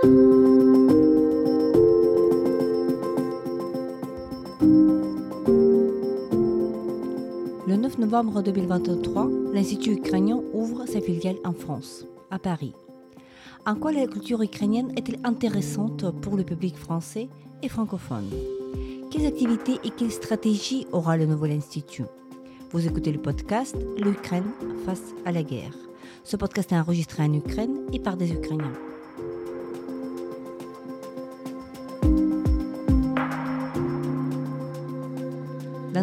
Le 0.00 0.10
9 7.66 7.98
novembre 7.98 8.42
2023, 8.42 9.28
l'Institut 9.52 9.94
ukrainien 9.94 10.40
ouvre 10.52 10.86
sa 10.86 11.00
filiale 11.00 11.38
en 11.44 11.52
France, 11.52 12.06
à 12.30 12.38
Paris. 12.38 12.74
En 13.66 13.74
quoi 13.74 13.90
la 13.90 14.06
culture 14.06 14.40
ukrainienne 14.40 14.92
est-elle 14.96 15.18
intéressante 15.24 16.08
pour 16.20 16.36
le 16.36 16.44
public 16.44 16.76
français 16.76 17.28
et 17.64 17.68
francophone? 17.68 18.30
Quelles 19.10 19.26
activités 19.26 19.80
et 19.82 19.90
quelles 19.90 20.12
stratégies 20.12 20.86
aura 20.92 21.16
le 21.16 21.26
nouvel 21.26 21.50
institut? 21.50 22.04
Vous 22.70 22.86
écoutez 22.86 23.10
le 23.10 23.20
podcast 23.20 23.74
L'Ukraine 23.96 24.52
face 24.86 25.12
à 25.24 25.32
la 25.32 25.42
guerre. 25.42 25.74
Ce 26.22 26.36
podcast 26.36 26.70
est 26.70 26.78
enregistré 26.78 27.24
en 27.24 27.32
Ukraine 27.32 27.80
et 27.92 27.98
par 27.98 28.16
des 28.16 28.30
Ukrainiens. 28.30 28.74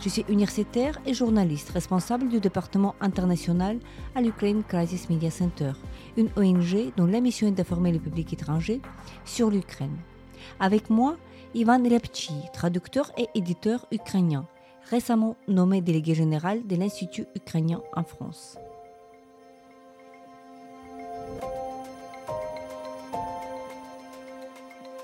Je 0.00 0.08
suis 0.08 0.24
universitaire 0.28 1.00
et 1.06 1.12
journaliste 1.12 1.70
responsable 1.70 2.28
du 2.28 2.38
département 2.38 2.94
international 3.00 3.78
à 4.14 4.20
l'Ukraine 4.20 4.62
Crisis 4.62 5.10
Media 5.10 5.30
Center, 5.30 5.72
une 6.16 6.30
ONG 6.36 6.92
dont 6.96 7.06
la 7.06 7.20
mission 7.20 7.48
est 7.48 7.52
d'informer 7.52 7.90
le 7.90 7.98
public 7.98 8.32
étranger 8.32 8.80
sur 9.24 9.50
l'Ukraine. 9.50 9.96
Avec 10.60 10.88
moi, 10.88 11.16
Ivan 11.54 11.82
Repchi, 11.82 12.32
traducteur 12.52 13.10
et 13.18 13.26
éditeur 13.34 13.86
ukrainien, 13.90 14.46
récemment 14.88 15.36
nommé 15.48 15.80
délégué 15.80 16.14
général 16.14 16.64
de 16.64 16.76
l'Institut 16.76 17.26
ukrainien 17.34 17.80
en 17.96 18.04
France. 18.04 18.56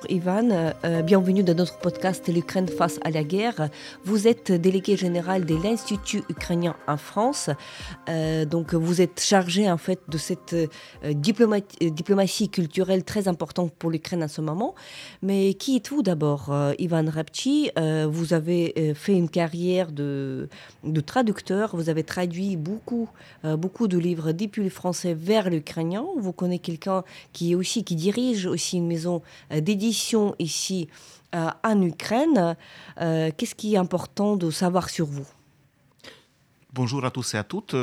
Ivan, 0.08 0.50
euh, 0.84 1.02
bienvenue 1.02 1.42
dans 1.42 1.54
notre 1.54 1.78
podcast 1.78 2.28
L'Ukraine 2.28 2.68
face 2.68 2.98
à 3.04 3.10
la 3.10 3.24
guerre. 3.24 3.68
Vous 4.04 4.26
êtes 4.26 4.52
délégué 4.52 4.96
général 4.96 5.44
de 5.44 5.54
l'Institut 5.54 6.22
ukrainien 6.28 6.74
en 6.86 6.96
France. 6.96 7.50
Euh, 8.08 8.44
donc 8.44 8.74
vous 8.74 9.00
êtes 9.00 9.20
chargé 9.20 9.70
en 9.70 9.78
fait 9.78 10.00
de 10.08 10.18
cette 10.18 10.54
euh, 10.54 11.12
diplomatie 11.14 12.48
culturelle 12.50 13.04
très 13.04 13.28
importante 13.28 13.72
pour 13.72 13.90
l'Ukraine 13.90 14.22
en 14.22 14.28
ce 14.28 14.40
moment. 14.40 14.74
Mais 15.22 15.54
qui 15.54 15.76
êtes-vous 15.76 16.02
d'abord, 16.02 16.54
Ivan 16.78 17.04
Rapchi 17.08 17.70
Vous 18.08 18.32
avez 18.34 18.94
fait 18.94 19.14
une 19.14 19.28
carrière 19.28 19.92
de, 19.92 20.48
traducteur. 21.06 21.76
Vous 21.76 21.88
avez 21.88 22.02
traduit 22.02 22.56
beaucoup, 22.56 23.08
beaucoup 23.44 23.88
de 23.88 23.98
livres 23.98 24.32
depuis 24.32 24.62
le 24.62 24.70
français 24.70 25.14
vers 25.14 25.50
l'ukrainien. 25.50 26.04
Vous 26.16 26.32
connaissez 26.32 26.58
quelqu'un 26.58 27.04
qui 27.32 27.54
aussi 27.54 27.84
qui 27.84 27.96
dirige 27.96 28.46
aussi 28.46 28.76
une 28.76 28.86
maison 28.86 29.22
d'édition 29.50 29.93
ici 30.38 30.88
euh, 31.34 31.50
en 31.62 31.82
Ukraine. 31.82 32.56
Euh, 33.00 33.30
qu'est-ce 33.36 33.54
qui 33.54 33.74
est 33.74 33.76
important 33.76 34.36
de 34.36 34.50
savoir 34.50 34.88
sur 34.88 35.06
vous? 35.06 35.26
Bonjour 36.72 37.04
à 37.04 37.10
tous 37.10 37.34
et 37.34 37.38
à 37.38 37.44
toutes. 37.44 37.76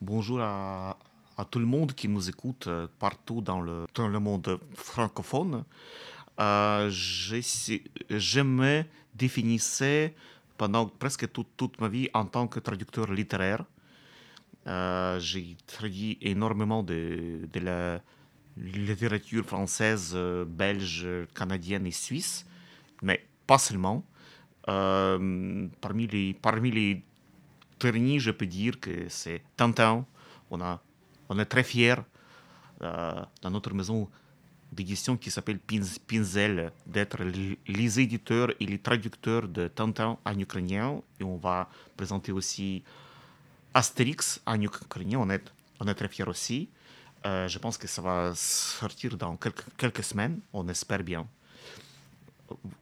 Bonjour 0.00 0.40
à, 0.40 0.96
tout 1.50 1.58
le 1.58 1.66
monde 1.66 1.94
qui 1.94 2.08
nous 2.08 2.28
écoute 2.28 2.66
euh, 2.66 2.86
partout 2.98 3.40
dans 3.40 3.60
le, 3.60 3.86
dans 3.94 4.08
le 4.08 4.18
monde 4.18 4.58
francophone. 4.74 5.64
je 6.38 7.40
me 8.40 8.84
définissais 9.14 10.14
pendant 10.58 10.86
presque 10.86 11.30
toute, 11.32 11.48
toute, 11.56 11.80
ma 11.80 11.88
vie 11.88 12.08
en 12.12 12.26
tant 12.26 12.46
que 12.46 12.60
traducteur 12.60 13.12
littéraire. 13.12 13.64
j'ai 14.66 15.56
traduit 15.66 16.18
énormément 16.20 16.82
de, 16.82 17.48
de 17.52 17.60
la 17.60 18.00
littérature 18.56 19.44
française, 19.44 20.12
euh, 20.14 20.44
belge, 20.44 21.06
canadienne 21.34 21.86
et 21.86 21.90
suisse, 21.92 22.46
mais 23.02 23.26
pas 23.46 23.58
seulement. 23.58 24.04
Euh, 24.68 25.66
parmi, 25.80 26.06
les, 26.06 26.34
parmi 26.34 26.70
les 26.70 27.02
derniers, 27.78 28.18
je 28.18 28.30
peux 28.30 28.46
dire 28.46 28.78
que 28.78 29.08
c'est 29.08 29.42
Tintin. 29.56 30.04
On, 30.50 30.60
a, 30.60 30.82
on 31.28 31.38
est 31.38 31.46
très 31.46 31.64
fiers 31.64 31.96
euh, 32.82 33.12
dans 33.42 33.50
notre 33.50 33.74
maison 33.74 34.08
d'édition 34.72 35.16
qui 35.16 35.30
s'appelle 35.30 35.58
Pinzel 36.06 36.70
d'être 36.86 37.18
les 37.66 38.00
éditeurs 38.00 38.52
et 38.60 38.66
les 38.66 38.78
traducteurs 38.78 39.48
de 39.48 39.66
Tintin 39.68 40.18
en 40.24 40.38
ukrainien. 40.38 41.00
Et 41.18 41.24
on 41.24 41.36
va 41.36 41.68
présenter 41.96 42.30
aussi 42.30 42.84
Astérix 43.74 44.40
en 44.46 44.60
ukrainien. 44.60 45.18
On 45.18 45.30
est, 45.30 45.52
on 45.80 45.88
est 45.88 45.94
très 45.94 46.08
fiers 46.08 46.28
aussi. 46.28 46.68
Euh, 47.26 47.48
je 47.48 47.58
pense 47.58 47.76
que 47.76 47.86
ça 47.86 48.00
va 48.00 48.32
sortir 48.34 49.16
dans 49.16 49.36
quelques, 49.36 50.02
semaines, 50.04 50.40
on 50.52 50.66
espère 50.68 51.02
bien. 51.02 51.26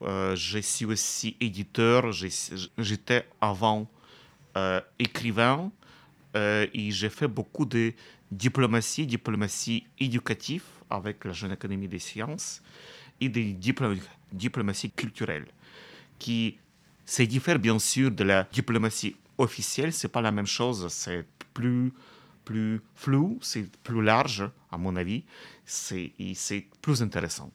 Euh, 0.02 0.36
je 0.36 0.58
suis 0.58 0.84
aussi 0.84 1.36
éditeur, 1.40 2.12
j'étais 2.12 3.26
avant 3.40 3.88
euh, 4.56 4.80
écrivain. 4.98 5.70
Et 6.34 6.92
j'ai 6.92 7.10
fait 7.10 7.26
beaucoup 7.26 7.64
de 7.64 7.92
diplomatie, 8.30 9.04
diplomatie 9.08 9.84
éducative 9.98 10.62
avec 10.88 11.24
la 11.24 11.32
Jeune 11.32 11.50
Académie 11.50 11.88
des 11.88 11.98
Sciences 11.98 12.62
et 13.20 13.28
de 13.28 13.40
diplomatie 14.32 14.90
culturelle 14.92 15.46
qui 16.20 16.58
se 17.04 17.22
diffère 17.22 17.58
bien 17.58 17.78
sûr 17.80 18.12
de 18.12 18.22
la 18.22 18.46
diplomatie 18.52 19.16
officielle, 19.38 19.92
c'est 19.92 20.08
pas 20.08 20.20
la 20.20 20.30
même 20.30 20.46
chose, 20.46 20.86
c'est 20.90 21.26
plus 21.54 21.92
plus 22.48 22.80
flou, 22.94 23.38
c'est 23.42 23.70
plus 23.82 24.02
large, 24.02 24.50
à 24.72 24.78
mon 24.78 24.96
avis, 24.96 25.22
c'est 25.66 26.14
plus 26.80 27.02
intéressant. 27.02 27.50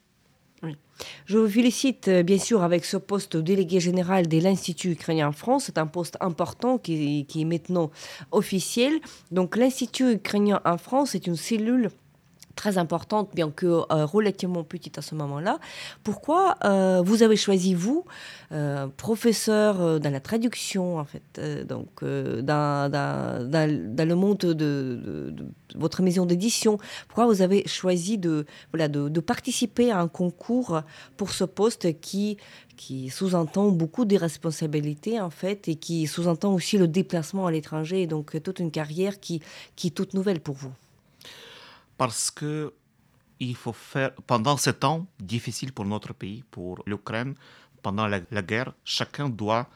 Je 1.25 1.37
vous 1.39 1.49
félicite 1.49 2.07
euh, 2.07 2.23
bien 2.23 2.37
sûr 2.37 2.61
avec 2.61 2.85
ce 2.85 2.95
poste 2.95 3.35
de 3.35 3.41
délégué 3.41 3.79
général 3.79 4.27
de 4.27 4.37
l'Institut 4.39 4.91
ukrainien 4.91 5.27
en 5.29 5.31
France. 5.31 5.65
C'est 5.65 5.79
un 5.79 5.87
poste 5.87 6.15
important 6.21 6.77
qui, 6.77 7.25
qui 7.25 7.41
est 7.41 7.45
maintenant 7.45 7.89
officiel. 8.31 9.01
Donc 9.31 9.57
l'Institut 9.57 10.13
ukrainien 10.13 10.61
en 10.63 10.77
France 10.77 11.15
est 11.15 11.27
une 11.27 11.35
cellule 11.35 11.89
très 12.55 12.77
importante, 12.77 13.29
bien 13.33 13.49
que 13.49 13.65
euh, 13.65 14.05
relativement 14.05 14.63
petite 14.63 14.97
à 14.97 15.01
ce 15.01 15.15
moment-là. 15.15 15.59
Pourquoi 16.03 16.55
euh, 16.63 17.01
vous 17.03 17.23
avez 17.23 17.35
choisi, 17.35 17.73
vous, 17.73 18.05
euh, 18.51 18.87
professeur 18.97 19.99
dans 19.99 20.11
la 20.11 20.19
traduction, 20.19 20.97
en 20.97 21.05
fait, 21.05 21.39
donc 21.67 22.03
dans, 22.03 22.91
le 22.91 24.13
monde 24.13 24.37
de, 24.37 25.35
votre 25.75 26.01
maison 26.01 26.25
d'édition, 26.25 26.77
pourquoi 27.07 27.25
vous 27.25 27.41
avez 27.41 27.67
choisi 27.67 28.17
de, 28.17 28.45
voilà, 28.71 28.87
de, 28.87 29.19
participer 29.19 29.91
à 29.91 29.99
un 29.99 30.07
concours 30.07 30.81
pour 31.17 31.31
ce 31.31 31.45
poste 31.45 31.99
qui, 32.01 32.37
qui 32.77 33.09
sous-entend 33.09 33.69
beaucoup 33.69 34.05
de 34.05 34.17
responsabilités, 34.17 35.19
en 35.19 35.29
fait, 35.29 35.67
et 35.67 35.75
qui 35.75 36.07
sous-entend 36.07 36.53
aussi 36.53 36.77
le 36.77 36.87
déplacement 36.87 37.47
à 37.47 37.51
l'étranger, 37.51 38.05
donc 38.05 38.41
toute 38.43 38.59
une 38.59 38.71
carrière 38.71 39.19
qui, 39.19 39.41
qui 39.75 39.87
est 39.87 39.91
toute 39.91 40.13
nouvelle 40.13 40.39
pour 40.39 40.55
vous? 40.55 40.73
Parce 42.03 42.31
que 42.31 42.73
il 43.39 43.55
faut 43.55 43.71
faire, 43.71 44.11
pendant 44.27 44.57
ce 44.57 44.71
temps 44.71 45.07
difficile 45.21 45.71
pour 45.71 45.85
notre 45.85 46.13
pays, 46.13 46.43
pour 46.51 46.83
l'Ukraine, 46.85 47.33
pendant 47.81 48.07
la, 48.07 48.19
guerre, 48.41 48.73
chacun 48.83 49.29
doit 49.29 49.69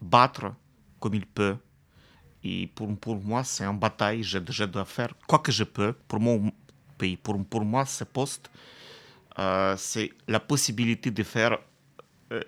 battre 0.00 0.52
comme 0.98 1.14
il 1.14 1.24
peut. 1.24 1.56
Et 2.42 2.66
pour, 2.74 2.88
pour 2.96 3.22
moi, 3.22 3.44
c'est 3.44 3.62
une 3.62 3.78
bataille. 3.78 4.24
Je, 4.24 4.38
je, 4.48 4.64
dois 4.64 4.84
faire 4.84 5.12
quoi 5.28 5.38
que 5.38 5.52
je 5.52 5.62
peux 5.62 5.92
pour 6.08 6.18
mon 6.18 6.50
pays. 6.98 7.16
Pour, 7.16 7.40
pour 7.44 7.64
moi, 7.64 7.86
ce 7.86 8.02
poste, 8.02 8.50
euh, 9.38 9.76
c'est 9.78 10.10
la 10.26 10.40
possibilité 10.40 11.12
de 11.12 11.22
faire 11.22 11.56
euh, 12.32 12.42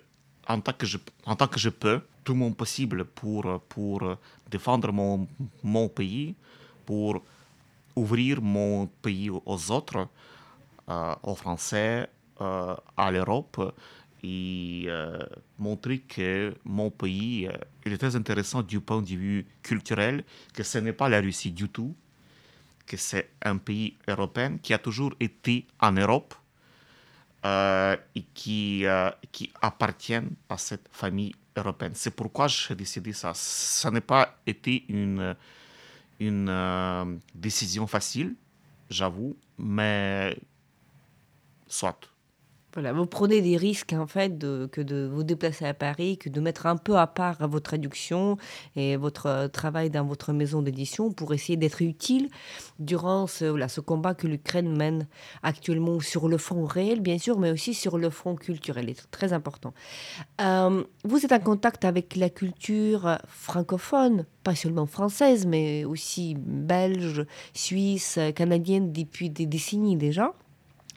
en, 0.49 0.59
tant 0.59 0.73
que 0.73 0.85
je, 0.85 0.97
en 1.25 1.37
tant 1.37 1.47
que 1.47 1.61
je 1.61 1.69
peux 1.69 2.01
tout 2.25 2.35
mon 2.35 2.51
possible 2.51 3.05
pour, 3.05 3.61
pour 3.69 4.17
défendre 4.51 4.91
mon, 4.91 5.29
mon 5.63 5.87
pays, 5.87 6.35
pour 6.85 7.23
ouvrir 7.95 8.41
mon 8.41 8.87
pays 8.87 9.29
aux 9.29 9.71
autres, 9.71 10.07
euh, 10.89 11.15
aux 11.23 11.35
Français, 11.35 12.09
euh, 12.41 12.75
à 12.97 13.11
l'Europe 13.11 13.73
et 14.23 14.85
euh, 14.87 15.19
montrer 15.57 15.99
que 15.99 16.53
mon 16.63 16.89
pays 16.89 17.49
il 17.85 17.93
est 17.93 17.97
très 17.97 18.15
intéressant 18.15 18.61
du 18.61 18.79
point 18.79 19.01
de 19.01 19.07
vue 19.07 19.45
culturel, 19.63 20.23
que 20.53 20.63
ce 20.63 20.79
n'est 20.79 20.93
pas 20.93 21.09
la 21.09 21.21
Russie 21.21 21.51
du 21.51 21.69
tout, 21.69 21.95
que 22.85 22.97
c'est 22.97 23.31
un 23.43 23.57
pays 23.57 23.95
européen 24.07 24.57
qui 24.61 24.73
a 24.73 24.77
toujours 24.79 25.13
été 25.19 25.65
en 25.79 25.91
Europe 25.93 26.33
et 27.47 28.23
qui, 28.33 28.85
qui 29.31 29.53
appartiennent 29.61 30.31
à 30.49 30.57
cette 30.57 30.87
famille 30.91 31.31
européenne. 31.55 31.91
C'est 31.93 32.15
pourquoi 32.15 32.47
j'ai 32.47 32.73
décidé 32.73 33.13
ça. 33.13 33.33
Ça 33.35 33.91
n'a 33.91 34.01
pas 34.01 34.39
été 34.47 34.83
une, 34.89 35.35
une 36.19 36.49
euh, 36.49 37.05
décision 37.33 37.87
facile, 37.87 38.35
j'avoue, 38.89 39.35
mais 39.57 40.37
soit. 41.67 41.99
Voilà, 42.75 42.91
vous 42.91 43.05
prenez 43.05 43.41
des 43.41 43.55
risques 43.55 43.93
en 43.93 44.05
fait 44.05 44.37
de, 44.37 44.67
que 44.69 44.81
de 44.81 45.09
vous 45.09 45.23
déplacer 45.23 45.63
à 45.65 45.73
Paris, 45.73 46.17
que 46.17 46.27
de 46.27 46.41
mettre 46.41 46.65
un 46.65 46.75
peu 46.75 46.97
à 46.97 47.07
part 47.07 47.47
vos 47.47 47.61
traductions 47.61 48.35
et 48.75 48.97
votre 48.97 49.27
euh, 49.27 49.47
travail 49.47 49.89
dans 49.89 50.03
votre 50.03 50.33
maison 50.33 50.61
d'édition 50.61 51.09
pour 51.13 51.33
essayer 51.33 51.55
d'être 51.55 51.81
utile 51.81 52.27
durant 52.79 53.27
ce 53.27 53.79
combat 53.79 54.13
que 54.13 54.27
l'Ukraine 54.27 54.75
mène 54.75 55.07
actuellement 55.41 56.01
sur 56.01 56.27
le 56.27 56.37
front 56.37 56.65
réel, 56.65 56.99
bien 56.99 57.17
sûr, 57.17 57.39
mais 57.39 57.49
aussi 57.49 57.73
sur 57.73 57.97
le 57.97 58.09
front 58.09 58.35
culturel. 58.35 58.91
C'est 58.93 59.09
très 59.09 59.31
important. 59.31 59.73
Euh, 60.41 60.83
vous 61.05 61.23
êtes 61.23 61.31
en 61.31 61.39
contact 61.39 61.85
avec 61.85 62.17
la 62.17 62.29
culture 62.29 63.19
francophone, 63.25 64.25
pas 64.43 64.53
seulement 64.53 64.85
française, 64.85 65.45
mais 65.45 65.85
aussi 65.85 66.35
belge, 66.37 67.25
suisse, 67.53 68.19
canadienne 68.35 68.91
depuis 68.91 69.29
des 69.29 69.45
décennies 69.45 69.95
déjà. 69.95 70.33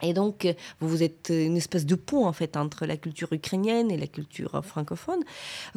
Et 0.01 0.13
donc, 0.13 0.47
vous 0.79 1.03
êtes 1.03 1.29
une 1.29 1.57
espèce 1.57 1.85
de 1.85 1.95
pont 1.95 2.25
en 2.25 2.33
fait 2.33 2.57
entre 2.57 2.85
la 2.85 2.97
culture 2.97 3.31
ukrainienne 3.33 3.91
et 3.91 3.97
la 3.97 4.07
culture 4.07 4.61
francophone. 4.63 5.23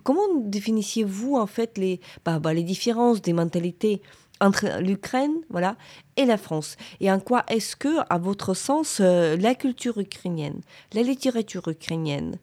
Comment 0.04 0.28
définissiez-vous 0.44 1.36
en 1.36 1.46
fait 1.46 1.76
les, 1.78 2.00
bah, 2.24 2.38
bah, 2.38 2.54
les 2.54 2.62
différences 2.62 3.20
des 3.20 3.32
mentalités 3.32 4.00
entre 4.40 4.80
l'Ukraine, 4.80 5.34
voilà, 5.50 5.76
et 6.16 6.24
la 6.24 6.36
France? 6.36 6.76
Et 7.00 7.10
en 7.10 7.20
quoi 7.20 7.44
est-ce 7.48 7.76
que, 7.76 8.00
à 8.08 8.19
votre 8.19 8.54
sens, 8.54 8.98
euh, 9.00 9.36
la 9.36 9.54
culture 9.54 9.98
ukrainienne, 9.98 10.60
la 10.92 11.02
littérature 11.02 11.66
ukrainienne, 11.69 12.38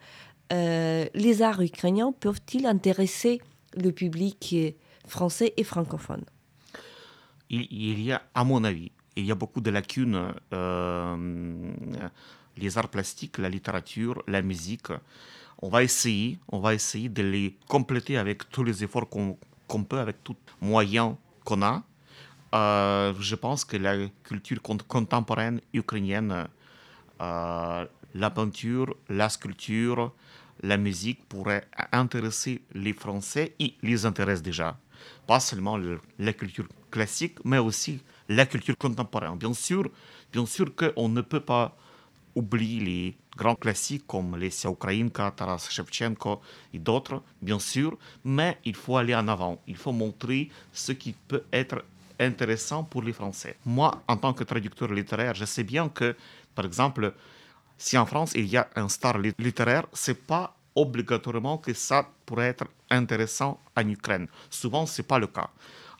euh, 0.51 1.05
les 1.13 1.41
arts 1.41 1.61
ukrainiens 1.61 2.11
peuvent-ils 2.11 2.65
intéresser 2.65 3.41
le 3.75 3.91
public 3.91 4.55
français 5.07 5.53
et 5.57 5.63
francophone? 5.63 6.23
Il 7.49 8.01
y 8.01 8.11
a, 8.11 8.21
à 8.35 8.43
mon 8.43 8.63
avis, 8.63 8.91
il 9.19 9.25
y 9.25 9.31
a 9.31 9.35
beaucoup 9.35 9.61
de 9.61 9.69
lacunes. 9.69 10.33
Euh, 10.53 11.71
les 12.57 12.77
arts 12.77 12.89
plastiques, 12.89 13.37
la 13.37 13.49
littérature, 13.49 14.21
la 14.27 14.41
musique. 14.41 14.87
On 15.61 15.69
va 15.69 15.83
essayer, 15.83 16.39
on 16.51 16.59
va 16.59 16.73
essayer 16.73 17.09
de 17.09 17.21
les 17.21 17.57
compléter 17.67 18.17
avec 18.17 18.49
tous 18.49 18.63
les 18.63 18.83
efforts 18.83 19.09
qu'on 19.09 19.83
peut, 19.83 19.99
avec 19.99 20.23
tous 20.23 20.35
les 20.61 20.67
moyens 20.67 21.15
qu'on 21.43 21.61
a. 21.61 21.83
Euh, 22.53 23.13
je 23.19 23.35
pense 23.35 23.65
que 23.65 23.77
la 23.77 23.95
culture 24.23 24.61
contemporaine 24.61 25.61
ukrainienne, 25.73 26.47
euh, 27.21 27.85
la 28.15 28.29
peinture, 28.29 28.95
la 29.09 29.29
sculpture, 29.29 30.13
la 30.63 30.77
musique 30.77 31.27
pourraient 31.29 31.67
intéresser 31.91 32.61
les 32.73 32.93
Français 32.93 33.55
et 33.59 33.75
les 33.81 34.05
intéressent 34.05 34.43
déjà. 34.43 34.77
Pas 35.27 35.39
seulement 35.39 35.77
la 36.17 36.33
culture 36.33 36.67
classique, 36.91 37.37
mais 37.43 37.57
aussi 37.57 38.01
la 38.27 38.45
culture 38.45 38.77
contemporaine. 38.77 39.37
Bien 39.37 39.53
sûr, 39.53 39.89
bien 40.31 40.45
sûr 40.45 40.73
qu'on 40.75 41.09
ne 41.09 41.21
peut 41.21 41.39
pas 41.39 41.75
oublier 42.35 42.79
les 42.79 43.17
grands 43.35 43.55
classiques 43.55 44.05
comme 44.07 44.37
les 44.37 44.65
Ukrainka, 44.65 45.31
Taras 45.31 45.67
Shevchenko 45.69 46.41
et 46.73 46.79
d'autres, 46.79 47.21
bien 47.41 47.59
sûr, 47.59 47.97
mais 48.23 48.57
il 48.65 48.75
faut 48.75 48.97
aller 48.97 49.15
en 49.15 49.27
avant. 49.27 49.59
Il 49.67 49.77
faut 49.77 49.91
montrer 49.91 50.49
ce 50.73 50.91
qui 50.91 51.13
peut 51.13 51.43
être 51.51 51.83
intéressant 52.19 52.83
pour 52.83 53.01
les 53.01 53.13
Français. 53.13 53.55
Moi, 53.65 54.01
en 54.07 54.17
tant 54.17 54.33
que 54.33 54.43
traducteur 54.43 54.91
littéraire, 54.91 55.35
je 55.35 55.45
sais 55.45 55.63
bien 55.63 55.89
que, 55.89 56.15
par 56.53 56.65
exemple, 56.65 57.13
si 57.77 57.97
en 57.97 58.05
France 58.05 58.33
il 58.35 58.45
y 58.45 58.57
a 58.57 58.69
un 58.75 58.89
star 58.89 59.17
littéraire, 59.17 59.87
c'est 59.93 60.25
pas 60.27 60.55
obligatoirement 60.81 61.57
que 61.57 61.73
ça 61.73 62.09
pourrait 62.25 62.47
être 62.47 62.67
intéressant 62.89 63.59
en 63.75 63.87
Ukraine. 63.87 64.27
Souvent, 64.49 64.85
c'est 64.85 65.03
pas 65.03 65.19
le 65.19 65.27
cas. 65.27 65.49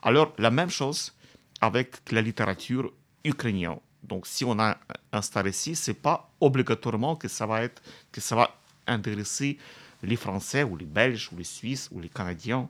Alors, 0.02 0.34
la 0.38 0.52
même 0.52 0.70
chose 0.70 1.14
avec 1.62 2.12
la 2.12 2.22
littérature 2.22 2.92
ukrainienne. 3.24 3.80
Donc, 4.04 4.26
si 4.26 4.46
on 4.46 4.58
a 4.60 4.78
un 5.12 5.22
star 5.22 5.46
ici, 5.48 5.76
c'est 5.76 5.94
pas 5.94 6.30
obligatoirement 6.40 7.16
que 7.16 7.28
ça 7.28 7.46
va 7.46 7.64
être, 7.64 7.82
que 8.12 8.22
ça 8.22 8.36
va 8.36 8.56
intéresser 8.88 9.58
les 10.02 10.16
Français 10.16 10.64
ou 10.64 10.78
les 10.78 10.86
Belges 10.86 11.30
ou 11.34 11.38
les 11.38 11.44
Suisses 11.44 11.90
ou 11.92 12.00
les 12.00 12.10
Canadiens. 12.10 12.70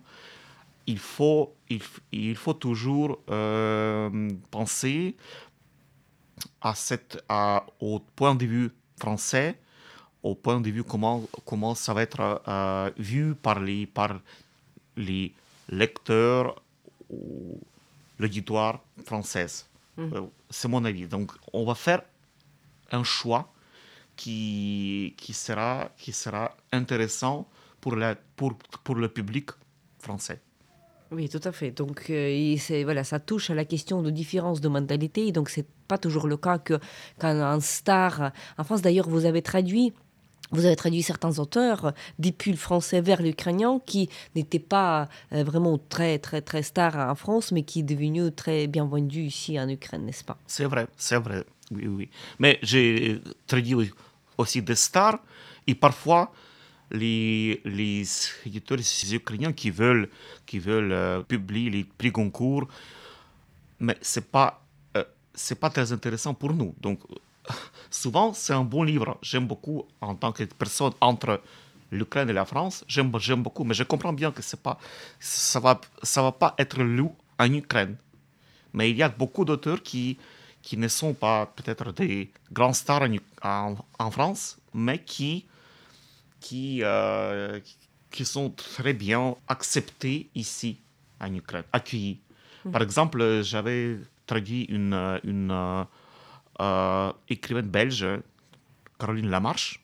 Il 0.87 0.97
faut, 0.97 1.53
il, 1.69 1.81
il 2.11 2.35
faut 2.35 2.55
toujours 2.55 3.19
euh, 3.29 4.29
penser 4.49 5.15
à 6.61 6.73
cette, 6.73 7.23
à, 7.29 7.65
au 7.79 7.99
point 7.99 8.33
de 8.33 8.45
vue 8.45 8.71
français, 8.99 9.59
au 10.23 10.35
point 10.35 10.59
de 10.59 10.69
vue 10.69 10.83
comment, 10.83 11.23
comment 11.45 11.75
ça 11.75 11.93
va 11.93 12.01
être 12.01 12.41
euh, 12.47 12.91
vu 12.97 13.35
par 13.35 13.59
les, 13.59 13.85
par 13.85 14.19
les 14.97 15.33
lecteurs 15.69 16.61
ou 17.09 17.59
l'auditoire 18.17 18.81
française. 19.05 19.67
Mmh. 19.97 20.13
Euh, 20.13 20.21
c'est 20.49 20.67
mon 20.67 20.83
avis. 20.85 21.07
Donc, 21.07 21.31
on 21.53 21.65
va 21.65 21.75
faire 21.75 22.01
un 22.91 23.03
choix 23.03 23.51
qui, 24.15 25.13
qui, 25.17 25.33
sera, 25.33 25.89
qui 25.97 26.11
sera 26.11 26.55
intéressant 26.71 27.47
pour, 27.79 27.95
la, 27.95 28.15
pour, 28.35 28.55
pour 28.83 28.95
le 28.95 29.07
public 29.07 29.51
français. 29.99 30.41
Oui, 31.11 31.27
tout 31.27 31.41
à 31.43 31.51
fait. 31.51 31.71
Donc, 31.71 32.09
euh, 32.09 32.55
voilà, 32.83 33.03
ça 33.03 33.19
touche 33.19 33.49
à 33.49 33.55
la 33.55 33.65
question 33.65 34.03
de 34.03 34.11
différence 34.11 34.61
de 34.61 34.67
mentalité. 34.67 35.31
Donc, 35.31 35.49
c'est 35.49 35.65
pas 35.87 35.97
toujours 35.97 36.27
le 36.27 36.37
cas 36.37 36.59
que 36.59 36.79
quand 37.17 37.29
un 37.29 37.59
star, 37.59 38.31
en 38.57 38.63
France 38.63 38.81
d'ailleurs, 38.81 39.09
vous 39.09 39.25
avez 39.25 39.41
traduit 39.41 39.93
vous 40.51 40.65
avez 40.65 40.75
traduit 40.75 41.03
certains 41.03 41.39
auteurs 41.39 41.93
depuis 42.17 42.51
le 42.51 42.57
français 42.57 43.01
vers 43.01 43.21
l'ukrainien 43.21 43.79
qui 43.85 44.09
n'étaient 44.35 44.59
pas 44.59 45.07
euh, 45.33 45.43
vraiment 45.43 45.77
très, 45.77 46.19
très, 46.19 46.41
très 46.41 46.63
stars 46.63 46.95
en 46.95 47.15
France, 47.15 47.51
mais 47.51 47.63
qui 47.63 47.79
est 47.79 47.83
devenu 47.83 48.31
très 48.31 48.67
bien 48.67 48.85
vendu 48.85 49.21
ici 49.21 49.59
en 49.59 49.69
Ukraine, 49.69 50.05
n'est-ce 50.05 50.23
pas? 50.23 50.37
C'est 50.47 50.65
vrai, 50.65 50.87
c'est 50.97 51.19
vrai, 51.19 51.43
oui, 51.71 51.87
oui. 51.87 52.09
Mais 52.39 52.59
j'ai 52.61 53.21
traduit 53.47 53.91
aussi 54.37 54.61
des 54.61 54.75
stars 54.75 55.19
et 55.67 55.75
parfois 55.75 56.31
les, 56.91 57.61
les 57.65 58.03
éditeurs 58.45 58.79
ukrainiens 59.11 59.53
qui 59.53 59.69
veulent, 59.69 60.09
qui 60.45 60.59
veulent 60.59 60.91
euh, 60.91 61.21
publier 61.21 61.69
les 61.69 61.83
prix 61.83 62.11
concours, 62.11 62.67
mais 63.79 63.97
ce 64.01 64.19
n'est 64.19 64.25
pas, 64.25 64.65
euh, 64.97 65.03
pas 65.59 65.69
très 65.69 65.91
intéressant 65.91 66.33
pour 66.33 66.53
nous. 66.53 66.73
Donc, 66.81 66.99
souvent, 67.89 68.33
c'est 68.33 68.53
un 68.53 68.63
bon 68.63 68.83
livre. 68.83 69.17
J'aime 69.21 69.47
beaucoup 69.47 69.85
en 70.01 70.15
tant 70.15 70.31
que 70.31 70.43
personne 70.43 70.93
entre 71.01 71.41
l'Ukraine 71.91 72.29
et 72.29 72.33
la 72.33 72.45
France. 72.45 72.83
J'aime, 72.87 73.11
j'aime 73.19 73.43
beaucoup, 73.43 73.63
mais 73.63 73.73
je 73.73 73.83
comprends 73.83 74.13
bien 74.13 74.31
que 74.31 74.41
c'est 74.41 74.61
pas, 74.61 74.77
ça 75.19 75.59
va, 75.59 75.79
ça 76.03 76.21
va 76.21 76.31
pas 76.31 76.55
être 76.57 76.81
lu 76.81 77.05
en 77.37 77.53
Ukraine. 77.53 77.95
Mais 78.73 78.91
il 78.91 78.97
y 78.97 79.03
a 79.03 79.09
beaucoup 79.09 79.45
d'auteurs 79.45 79.81
qui, 79.81 80.17
qui 80.61 80.77
ne 80.77 80.87
sont 80.87 81.13
pas 81.13 81.47
peut-être 81.47 81.91
des 81.93 82.31
grands 82.51 82.73
stars 82.73 83.07
en, 83.43 83.75
en, 83.97 84.11
France, 84.11 84.57
mais 84.73 84.99
qui, 84.99 85.45
qui, 86.39 86.79
euh, 86.83 87.59
qui 88.11 88.25
sont 88.25 88.51
très 88.51 88.93
bien 88.93 89.35
acceptés 89.47 90.29
ici 90.35 90.77
en 91.19 91.33
Ukraine, 91.33 91.63
accueillis. 91.73 92.19
Mmh. 92.65 92.71
Par 92.71 92.81
exemple, 92.83 93.41
j'avais 93.41 93.97
traduit 94.27 94.63
une, 94.65 95.19
une 95.23 95.85
euh, 96.59 97.11
écrivaine 97.29 97.67
belge, 97.67 98.05
Caroline 98.99 99.29
Lamarche. 99.29 99.81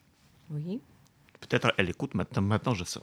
Oui. 0.50 0.80
Peut-être 1.40 1.72
elle 1.76 1.90
écoute 1.90 2.14
maintenant, 2.14 2.42
maintenant 2.42 2.74
je 2.74 2.84
sais. 2.84 3.00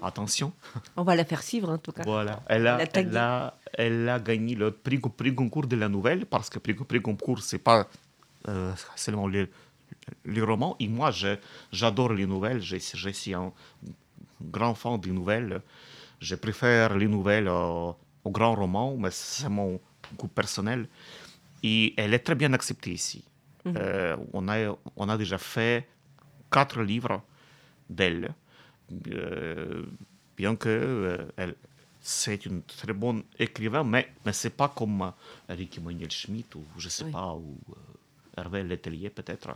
Attention. 0.00 0.52
On 0.96 1.02
va 1.02 1.16
la 1.16 1.24
faire 1.24 1.42
suivre 1.42 1.70
en 1.70 1.78
tout 1.78 1.92
cas. 1.92 2.02
Voilà. 2.04 2.42
Elle 2.46 2.66
a, 2.66 2.78
elle 2.94 3.16
a, 3.16 3.58
elle 3.72 4.08
a 4.08 4.20
gagné 4.20 4.54
le 4.54 4.70
prix, 4.70 4.98
prix 4.98 5.32
Goncourt 5.32 5.66
de 5.66 5.76
la 5.76 5.88
nouvelle 5.88 6.26
parce 6.26 6.48
que 6.48 6.58
prix, 6.58 6.74
prix 6.74 7.00
Goncourt, 7.00 7.40
c'est 7.40 7.58
pas 7.58 7.88
euh, 8.48 8.72
seulement 8.94 9.26
les, 9.26 9.50
les, 10.24 10.40
romans. 10.40 10.76
Et 10.78 10.88
moi, 10.88 11.10
j'adore 11.72 12.12
les 12.12 12.26
nouvelles. 12.26 12.62
Je, 12.62 12.76
je, 12.78 13.08
suis 13.10 13.34
un 13.34 13.52
grand 14.40 14.74
fan 14.74 15.00
des 15.00 15.10
nouvelles. 15.10 15.62
Je 16.20 16.36
préfère 16.36 16.96
les 16.96 17.08
nouvelles 17.08 17.48
aux 17.48 17.96
grands 18.26 18.54
romans, 18.54 18.96
mais 18.96 19.10
c'est 19.10 19.48
mon 19.48 19.80
goût 20.16 20.28
personnel. 20.28 20.88
Et 21.62 21.94
elle 21.96 22.14
est 22.14 22.20
très 22.20 22.34
bien 22.36 22.52
acceptée 22.52 22.92
ici. 22.92 23.24
Mmh. 23.64 23.72
Euh, 23.76 24.16
on, 24.32 24.48
a, 24.48 24.76
on 24.96 25.08
a 25.08 25.18
déjà 25.18 25.38
fait 25.38 25.88
quatre 26.50 26.80
livres 26.80 27.22
d'elle, 27.90 28.32
euh, 29.10 29.84
bien 30.36 30.54
que 30.54 30.68
euh, 30.68 31.18
elle, 31.36 31.54
c'est 32.00 32.46
une 32.46 32.62
très 32.62 32.92
bonne 32.92 33.24
écrivain, 33.38 33.82
mais, 33.82 34.08
mais 34.24 34.32
ce 34.32 34.46
n'est 34.46 34.54
pas 34.54 34.68
comme 34.68 35.12
Eric 35.48 35.78
Emmanuel 35.78 36.10
Schmitt 36.10 36.54
ou 36.54 36.62
je 36.78 36.88
sais 36.88 37.04
oui. 37.04 37.10
pas, 37.10 37.34
ou 37.34 37.58
Hervé 38.36 38.62
Letellier 38.62 39.10
peut-être. 39.10 39.48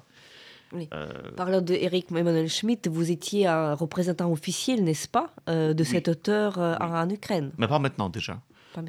Oui. 0.72 0.88
Parlant 1.36 1.60
de 1.60 1.74
Eric 1.74 2.10
Emmanuel 2.10 2.48
Schmitt, 2.48 2.88
vous 2.88 3.10
étiez 3.10 3.46
un 3.46 3.74
représentant 3.74 4.32
officiel, 4.32 4.82
n'est-ce 4.82 5.06
pas, 5.06 5.30
de 5.46 5.74
oui. 5.78 5.84
cet 5.84 6.08
auteur 6.08 6.58
en 6.58 7.08
Ukraine? 7.10 7.52
Mais 7.58 7.68
pas 7.68 7.78
maintenant 7.78 8.08
déjà. 8.08 8.40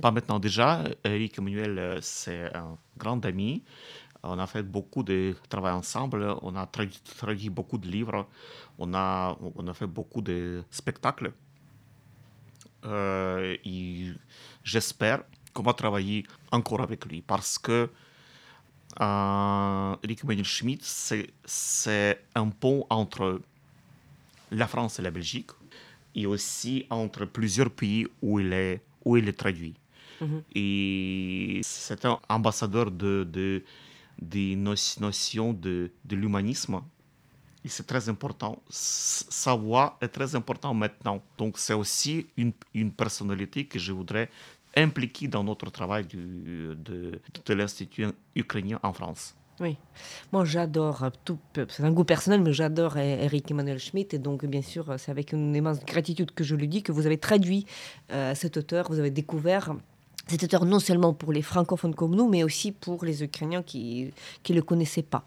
Pas, 0.01 0.11
maintenant 0.11 0.39
déjà. 0.39 0.83
Eric 1.03 1.37
Emmanuel, 1.37 1.99
c'est 2.01 2.53
un 2.55 2.77
grand 2.97 3.23
ami. 3.25 3.63
On 4.23 4.39
a 4.39 4.47
fait 4.47 4.63
beaucoup 4.63 5.03
de 5.03 5.35
travail 5.49 5.73
ensemble, 5.73 6.33
on 6.41 6.55
a 6.55 6.65
traduit, 6.65 7.49
beaucoup 7.49 7.77
de 7.77 7.89
livres, 7.89 8.25
on 8.79 8.93
a, 8.93 9.37
on 9.55 9.67
a 9.67 9.73
fait 9.73 9.87
beaucoup 9.87 10.21
de 10.21 10.63
spectacles. 10.71 11.33
Euh, 12.85 13.55
j'espère 14.63 15.23
qu'on 15.53 15.63
va 15.63 15.73
travailler 15.73 16.25
encore 16.51 16.81
avec 16.81 17.05
lui 17.05 17.21
parce 17.21 17.57
que 17.57 17.89
euh, 19.01 19.95
Eric 20.03 20.23
Emmanuel 20.23 20.45
Schmidt, 20.45 20.83
c'est 21.45 22.25
un 22.35 22.49
pont 22.49 22.85
entre 22.89 23.41
la 24.51 24.67
France 24.67 24.99
et 24.99 25.01
la 25.01 25.11
Belgique 25.11 25.51
et 26.15 26.25
aussi 26.25 26.85
entre 26.89 27.25
plusieurs 27.25 27.71
pays 27.71 28.07
où 28.21 28.39
il 28.39 28.53
est, 28.53 28.81
où 29.05 29.17
il 29.17 29.27
est 29.27 29.37
traduit. 29.37 29.75
Mhm. 30.21 30.43
Et 30.55 31.61
c'est 31.63 32.05
un 32.05 32.19
ambassadeur 32.29 32.91
de, 32.91 33.27
de, 33.29 33.63
des 34.21 34.55
notions 34.55 35.53
de, 35.53 35.91
de 36.05 36.15
l'humanisme. 36.15 36.81
Et 37.65 37.69
c'est 37.69 37.87
très 37.87 38.09
important. 38.09 38.61
Sa 38.69 39.55
voix 39.55 39.97
est 40.01 40.09
très 40.09 40.35
importante 40.35 40.77
maintenant. 40.77 41.21
Donc 41.37 41.57
c'est 41.57 41.73
aussi 41.73 42.27
une, 42.37 42.51
une 42.73 42.91
personnalité 42.91 43.65
que 43.65 43.79
je 43.79 43.91
voudrais 43.93 44.29
impliquer 44.75 45.27
dans 45.27 45.43
notre 45.43 45.69
travail 45.69 46.05
du, 46.05 46.75
de, 46.75 47.19
de 47.45 47.53
l'Institut 47.53 48.07
ukrainien 48.35 48.79
en 48.83 48.91
France. 48.91 49.35
Oui, 49.59 49.77
moi 50.31 50.45
j'adore, 50.45 51.11
tout, 51.25 51.37
c'est 51.53 51.83
un 51.83 51.91
goût 51.91 52.03
personnel, 52.03 52.41
mais 52.41 52.53
j'adore 52.53 52.97
Eric 52.97 53.51
Emmanuel 53.51 53.77
Schmitt, 53.77 54.13
et 54.15 54.17
donc 54.17 54.45
bien 54.45 54.63
sûr 54.63 54.95
c'est 54.97 55.11
avec 55.11 55.31
une 55.31 55.55
immense 55.55 55.79
gratitude 55.85 56.31
que 56.31 56.43
je 56.43 56.55
lui 56.55 56.67
dis 56.67 56.81
que 56.81 56.91
vous 56.91 57.05
avez 57.05 57.19
traduit 57.19 57.67
euh, 58.11 58.33
cet 58.33 58.57
auteur, 58.57 58.87
vous 58.89 58.97
avez 58.97 59.11
découvert 59.11 59.75
cet 60.27 60.43
auteur 60.43 60.65
non 60.65 60.79
seulement 60.79 61.13
pour 61.13 61.33
les 61.33 61.41
francophones 61.41 61.95
comme 61.95 62.15
nous, 62.15 62.29
mais 62.29 62.43
aussi 62.43 62.71
pour 62.71 63.03
les 63.03 63.23
Ukrainiens 63.23 63.63
qui 63.63 64.11
ne 64.49 64.55
le 64.55 64.61
connaissaient 64.61 65.03
pas. 65.03 65.25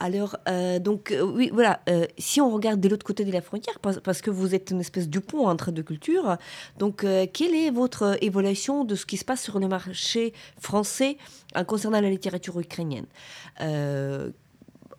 Alors, 0.00 0.36
euh, 0.48 0.78
donc, 0.78 1.10
euh, 1.10 1.22
oui, 1.22 1.50
voilà, 1.52 1.80
euh, 1.88 2.06
si 2.18 2.40
on 2.40 2.50
regarde 2.50 2.80
de 2.80 2.88
l'autre 2.88 3.04
côté 3.04 3.24
de 3.24 3.32
la 3.32 3.40
frontière, 3.40 3.78
parce, 3.80 4.22
que 4.22 4.30
vous 4.30 4.54
êtes 4.54 4.70
une 4.70 4.80
espèce 4.80 5.08
du 5.08 5.20
pont 5.20 5.48
entre 5.48 5.72
deux 5.72 5.82
cultures, 5.82 6.36
donc, 6.78 7.04
quelle 7.32 7.54
est 7.54 7.70
votre 7.70 8.16
évaluation 8.22 8.84
de 8.84 8.94
ce 8.94 9.06
qui 9.06 9.16
se 9.16 9.24
passe 9.24 9.42
sur 9.42 9.58
le 9.58 9.68
marché 9.68 10.32
français 10.58 11.18
concernant 11.66 12.00
la 12.00 12.10
littérature 12.10 12.58
ukrainienne? 12.58 13.06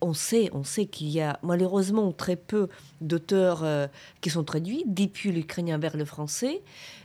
On 0.02 0.14
sait, 0.14 0.50
on 0.54 0.64
sait 0.64 0.86
qu'il 0.86 1.10
y 1.10 1.20
a 1.20 1.40
malheureusement 1.44 2.14
très 2.14 2.38
peu 2.38 2.70
d'auteurs 3.02 3.66
qui 4.22 4.30
sont 4.30 4.46
traduits 4.46 4.84
depuis 4.86 5.32
l'ukrainien 5.32 5.78
vers 5.78 5.98
le 5.98 6.06
français. 6.06 6.62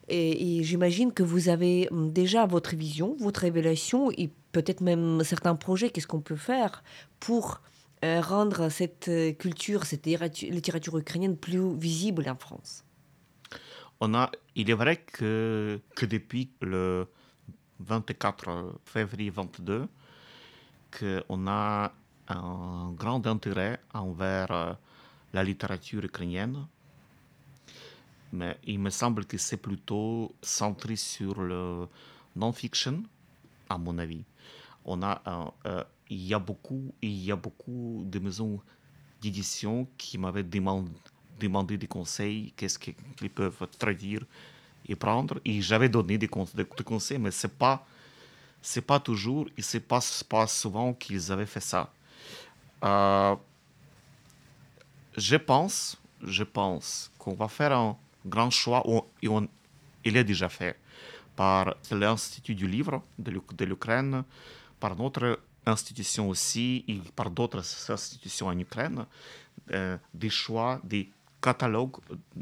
Et, 0.09 0.63
j'imagine 0.63 1.13
que 1.13 1.23
vous 1.23 1.49
avez 1.49 1.89
hum, 1.91 2.13
déjà 2.13 2.47
votre 2.47 2.75
vision, 2.77 3.17
votre 3.19 3.45
évaluation 3.45 4.11
et 4.13 4.31
peut-être 4.53 4.81
même 4.81 5.23
certains 5.25 5.55
projets. 5.55 5.91
Qu'est-ce 5.91 6.07
qu'on 6.07 6.21
peut 6.21 6.37
faire 6.37 6.83
pour 7.21 7.61
euh, 8.05 8.21
rendre 8.21 8.69
cette 8.69 9.09
euh, 9.09 9.33
culture, 9.33 9.85
cette 9.87 10.07
littérature 10.07 10.99
ukrainienne 10.99 11.37
plus 11.37 11.75
visible 11.77 12.29
en 12.29 12.37
France? 12.37 12.85
On 14.01 14.15
a, 14.15 14.31
Il 14.57 14.71
est 14.71 14.75
vrai 14.75 14.97
que, 14.97 15.81
que 15.95 16.05
depuis 16.05 16.51
le 16.61 17.07
24 17.81 18.79
février 18.85 19.31
22, 19.31 19.89
qu'on 20.99 21.47
a 21.47 21.93
un 22.29 22.93
grand 22.93 23.27
intérêt 23.27 23.81
envers 23.93 24.51
euh, 24.51 24.73
la 25.33 25.45
littérature 25.45 26.05
ukrainienne 26.05 26.67
mais 28.35 28.59
il 28.65 28.81
me 28.81 28.91
semble 28.91 29.25
que 29.25 29.39
c'est 29.39 29.57
plutôt 29.57 30.35
centré 30.43 30.97
sur 30.97 31.41
le 31.41 31.87
non-fiction, 32.35 33.03
à 33.69 33.79
mon 33.79 33.97
avis. 33.99 34.25
On 34.85 35.03
a, 35.03 35.53
euh, 35.67 35.85
il, 36.11 36.27
y 36.27 36.35
a 36.35 36.39
beaucoup, 36.39 36.93
il 37.01 37.25
y 37.25 37.31
a 37.31 37.37
beaucoup 37.37 38.03
de 38.07 38.19
maisons 38.19 38.61
d'édition 39.23 39.87
qui 39.97 40.19
m'avaient 40.19 40.43
demandé, 40.43 41.79
des 41.79 41.87
conseils, 41.87 42.53
qu'est-ce 42.57 42.79
qu'ils 42.79 43.31
peuvent 43.31 43.67
traduire 43.79 44.25
et 44.89 44.97
prendre. 44.97 45.41
Et 45.45 45.63
j'avais 45.63 45.89
donné 45.89 46.19
des, 46.19 46.29
conseils, 46.29 47.19
mais 47.19 47.31
ce 47.31 47.47
n'est 47.47 47.53
pas, 47.53 47.87
pas 48.87 49.01
toujours 49.01 49.47
et 49.57 49.63
ce 49.63 49.77
n'est 49.77 49.83
pas, 49.83 50.01
pas 50.29 50.47
souvent 50.47 50.93
qu'ils 50.93 51.31
avaient 51.31 51.47
fait 51.47 51.61
ça. 51.61 51.93
Euh, 52.83 53.37
je 55.17 55.37
pense, 55.37 55.97
je 56.21 56.43
pense 56.43 57.11
qu'on 57.19 57.35
va 57.35 57.49
faire 57.49 57.73
un, 57.73 57.97
grand 58.25 58.51
choix, 58.51 58.83
on, 58.87 59.05
il 60.05 60.17
est 60.17 60.25
déjà 60.25 60.49
fait 60.49 60.77
par 61.37 61.75
l'Institut 61.91 62.55
du 62.55 62.69
livre 62.69 63.03
de 63.19 63.65
l'Ukraine, 63.65 64.25
par 64.79 64.97
notre 64.97 65.41
institution 65.67 66.29
aussi, 66.29 66.85
et 66.87 67.01
par 67.17 67.31
d'autres 67.31 67.65
institutions 67.91 68.47
en 68.47 68.59
Ukraine, 68.59 69.07
euh, 69.73 69.97
des 70.13 70.31
choix, 70.31 70.81
des 70.85 71.11
catalogues 71.41 71.97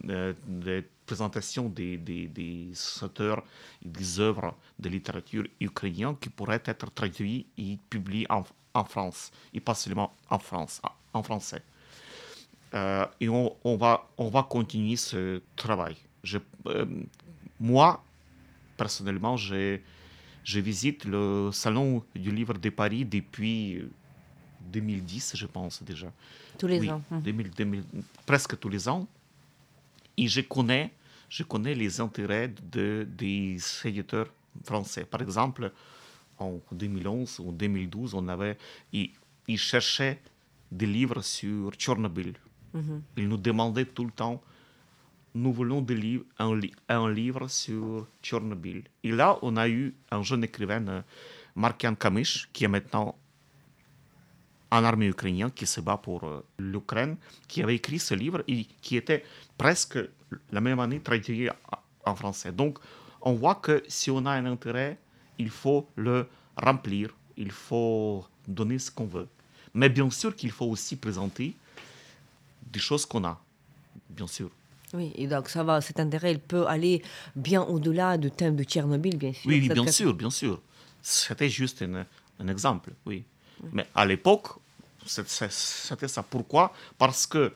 euh, 0.09 0.33
de 0.47 0.85
présentation 1.07 1.69
des, 1.69 1.97
des, 1.97 2.27
des, 2.29 2.73
auteurs 3.03 3.45
des 3.83 4.21
œuvres 4.21 4.57
de 4.79 4.89
littérature 4.89 5.45
ukrainienne 5.61 6.17
qui 6.21 6.29
pourraient 6.29 6.63
être 6.65 6.91
traduits 6.93 7.47
et 7.59 7.79
publiés 7.91 8.27
en, 8.31 8.45
en 8.75 8.85
France, 8.85 9.31
et 9.53 9.61
pas 9.61 9.75
seulement 9.75 10.15
en 10.31 10.39
France, 10.39 10.81
en 11.13 11.23
français. 11.23 11.63
Euh, 12.75 13.07
et 13.21 13.29
on, 13.29 13.55
on, 13.65 13.77
va, 13.77 14.09
on 14.17 14.29
va 14.29 14.43
continuer 14.43 14.97
ce 14.97 15.43
travail. 15.57 15.97
Je, 16.25 16.39
euh, 16.67 16.87
moi, 17.61 18.03
personnellement, 18.77 19.37
je, 19.37 19.79
je 20.45 20.61
visite 20.61 21.05
le 21.05 21.51
Salon 21.53 22.03
du 22.15 22.31
Livre 22.31 22.55
de 22.55 22.71
Paris 22.71 23.05
depuis 23.05 23.83
2010, 24.73 25.37
je 25.37 25.47
pense 25.47 25.83
déjà. 25.83 26.13
Tous 26.59 26.67
les 26.67 26.89
ans. 26.89 27.03
2000, 27.11 27.51
hum. 27.61 27.83
presque 28.25 28.59
tous 28.59 28.69
les 28.69 28.89
ans. 28.89 29.07
Et 30.17 30.29
je 30.29 30.41
connais, 30.41 30.93
je 31.29 31.43
connais 31.43 31.75
les 31.75 32.01
intérêts 32.01 32.53
de, 32.71 33.07
des 33.09 33.57
éditeurs 33.85 34.29
français. 34.65 35.05
Par 35.05 35.21
exemple, 35.21 35.73
en 36.39 36.59
2011 36.73 37.41
ou 37.41 37.53
2012, 37.53 38.15
on 38.15 38.29
avait, 38.29 38.57
ils, 38.93 39.11
ils 39.49 39.59
cherchaient 39.59 40.21
des 40.71 40.87
livres 40.87 41.23
sur 41.23 41.73
Tchernobyl. 41.73 42.35
Mhm. 42.75 43.03
Il 43.17 43.29
nous 43.29 43.37
demandait 43.37 43.85
tout 43.85 44.05
le 44.05 44.11
temps, 44.11 44.43
nous 45.35 45.53
voulons 45.53 45.85
un, 46.39 47.11
livre 47.11 47.49
sur 47.49 48.07
Tchernobyl. 48.23 48.85
Et 49.03 49.13
là, 49.13 49.39
on 49.43 49.57
a 49.57 49.69
eu 49.69 49.95
un 50.11 50.23
jeune 50.23 50.45
écrivain, 50.45 50.87
euh, 50.89 51.03
Markian 51.57 51.95
Kamish, 51.95 52.49
qui 52.53 52.65
est 52.65 52.69
maintenant 52.69 53.17
en 54.71 54.85
armée 54.85 55.09
ukrainienne, 55.09 55.51
qui 55.51 55.67
se 55.67 55.81
bat 55.81 55.97
pour 55.97 56.25
euh, 56.25 56.45
l'Ukraine, 56.59 57.17
qui 57.49 57.63
avait 57.63 57.77
écrit 57.77 57.99
ce 57.99 58.15
livre 58.15 58.43
qui 58.81 58.97
était 58.97 59.25
presque 59.59 59.99
la 60.51 60.61
même 60.61 60.81
année 60.81 61.01
traduit 61.01 61.49
en 62.05 62.15
français. 62.15 62.53
Donc, 62.53 62.79
on 63.21 63.35
voit 63.35 63.57
que 63.57 63.83
si 63.89 64.11
on 64.11 64.25
a 64.27 64.33
un 64.33 64.47
intérêt, 64.47 64.99
il 65.39 65.51
faut 65.51 65.89
le 65.97 66.27
remplir, 66.57 67.15
il 67.37 67.51
faut 67.51 68.25
donner 68.49 68.79
ce 68.79 68.91
qu'on 68.91 69.07
veut. 69.07 69.29
Mais 69.75 69.89
bien 69.89 70.11
sûr 70.11 70.35
qu'il 70.35 70.51
faut 70.51 70.67
aussi 70.67 70.97
présenter 70.97 71.55
des 72.73 72.81
choses 72.81 73.07
qu'on 73.07 73.25
a, 73.25 73.41
bien 74.11 74.27
sûr. 74.27 74.51
Oui, 74.95 75.13
et 75.15 75.27
donc 75.27 75.49
ça 75.49 75.63
va, 75.65 75.81
cet 75.81 76.01
intérêt, 76.01 76.33
il 76.33 76.39
peut 76.39 76.67
aller 76.67 77.03
bien 77.35 77.63
au-delà 77.63 78.19
du 78.19 78.31
thème 78.31 78.57
de 78.57 78.65
Tchernobyl, 78.65 79.17
bien 79.17 79.33
sûr. 79.33 79.49
Oui, 79.49 79.69
bien 79.69 79.87
sûr, 79.87 80.15
bien 80.15 80.31
sûr. 80.31 80.61
C'était 81.01 81.49
juste 81.49 81.83
un, 81.83 82.07
un, 82.39 82.49
exemple, 82.49 82.91
oui. 83.07 83.25
Mais 83.73 83.87
à 83.95 84.05
l'époque, 84.05 84.49
c'était 85.07 86.09
ça. 86.09 86.23
Pourquoi? 86.23 86.73
Parce 86.99 87.27
que, 87.27 87.53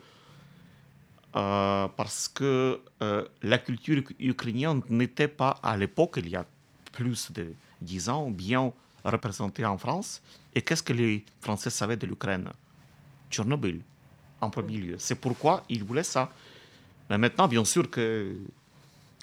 euh, 1.35 1.87
parce 1.95 2.27
que 2.27 2.81
euh, 3.01 3.25
la 3.43 3.57
culture 3.57 4.01
ukrainienne 4.19 4.81
n'était 4.89 5.27
pas, 5.27 5.59
à 5.61 5.77
l'époque, 5.77 6.15
il 6.17 6.29
y 6.29 6.35
a 6.35 6.45
plus 6.91 7.31
de 7.31 7.53
dix 7.81 8.09
ans, 8.09 8.31
bien 8.31 8.73
représentée 9.03 9.65
en 9.65 9.77
France. 9.77 10.21
Et 10.55 10.61
qu'est-ce 10.61 10.83
que 10.83 10.93
les 10.93 11.23
Français 11.41 11.69
savaient 11.69 11.97
de 11.97 12.07
l'Ukraine? 12.07 12.49
Tchernobyl 13.29 13.81
en 14.41 14.49
premier 14.49 14.77
lieu. 14.77 14.95
C'est 14.99 15.15
pourquoi 15.15 15.63
ils 15.69 15.83
voulaient 15.83 16.03
ça. 16.03 16.31
Mais 17.09 17.17
maintenant, 17.17 17.47
bien 17.47 17.65
sûr 17.65 17.89
que 17.89 18.35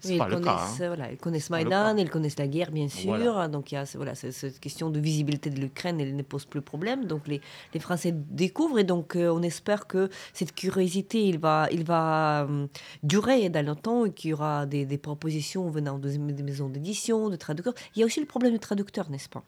ils, 0.08 0.18
connaissent, 0.18 0.80
hein. 0.80 0.86
voilà, 0.88 1.12
ils 1.12 1.16
connaissent 1.16 1.50
Maïdan, 1.50 1.96
ils 1.96 2.10
connaissent 2.10 2.38
la 2.38 2.48
guerre, 2.48 2.70
bien 2.70 2.88
sûr. 2.88 3.48
Donc, 3.48 3.72
il 3.72 3.76
y 3.76 3.78
a 3.78 3.84
voilà, 3.94 4.14
cette 4.14 4.60
question 4.60 4.90
de 4.90 5.00
visibilité 5.00 5.50
de 5.50 5.60
l'Ukraine, 5.60 6.00
elle 6.00 6.16
ne 6.16 6.22
pose 6.22 6.44
plus 6.44 6.62
problème. 6.62 7.06
Donc, 7.06 7.26
les, 7.26 7.40
les 7.72 7.80
Français 7.80 8.12
découvrent 8.12 8.78
et 8.78 8.84
donc, 8.84 9.16
euh, 9.16 9.28
on 9.28 9.42
espère 9.42 9.86
que 9.86 10.08
cette 10.32 10.54
curiosité, 10.54 11.26
il 11.26 11.38
va, 11.38 11.68
il 11.70 11.84
va 11.84 12.44
euh, 12.44 12.66
durer 13.02 13.48
dans 13.48 13.64
le 13.64 13.74
temps 13.74 14.04
et 14.04 14.12
qu'il 14.12 14.30
y 14.30 14.32
aura 14.32 14.66
des, 14.66 14.86
des 14.86 14.98
propositions 14.98 15.68
venant 15.70 15.98
de, 15.98 16.08
des 16.08 16.42
maisons 16.42 16.68
d'édition, 16.68 17.28
de 17.28 17.36
traducteurs. 17.36 17.74
Il 17.94 18.00
y 18.00 18.02
a 18.02 18.06
aussi 18.06 18.20
le 18.20 18.26
problème 18.26 18.52
du 18.52 18.58
traducteur, 18.58 19.10
n'est-ce 19.10 19.28
pas? 19.28 19.44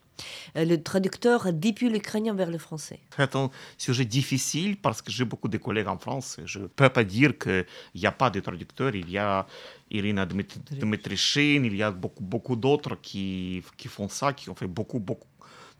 Euh, 0.55 0.65
Le 0.65 0.81
traducteur 0.81 1.53
depuis 1.53 1.89
l'ukrainien 1.89 2.33
vers 2.33 2.49
le 2.49 2.57
français. 2.57 2.99
C'est 3.15 3.35
un 3.35 3.49
sujet 3.77 4.05
difficile 4.05 4.77
parce 4.77 5.01
que 5.01 5.11
j'ai 5.11 5.25
beaucoup 5.25 5.47
de 5.47 5.57
collègues 5.57 5.87
en 5.87 5.97
France. 5.97 6.37
Je 6.45 6.59
ne 6.59 6.67
peux 6.67 6.89
pas 6.89 7.03
dire 7.03 7.37
qu'il 7.37 7.65
n'y 7.95 8.05
a 8.05 8.11
pas 8.11 8.29
de 8.29 8.39
traducteurs. 8.39 8.95
Il 8.95 9.09
y 9.09 9.17
a 9.17 9.45
Irina 9.89 10.25
Dmitrichin, 10.25 11.63
il 11.63 11.75
y 11.75 11.83
a 11.83 11.91
beaucoup, 11.91 12.23
beaucoup 12.23 12.55
d'autres 12.55 12.95
qui, 13.01 13.63
qui 13.77 13.87
font 13.87 14.09
ça, 14.09 14.33
qui 14.33 14.49
ont 14.49 14.55
fait 14.55 14.67
beaucoup, 14.67 14.99
beaucoup 14.99 15.27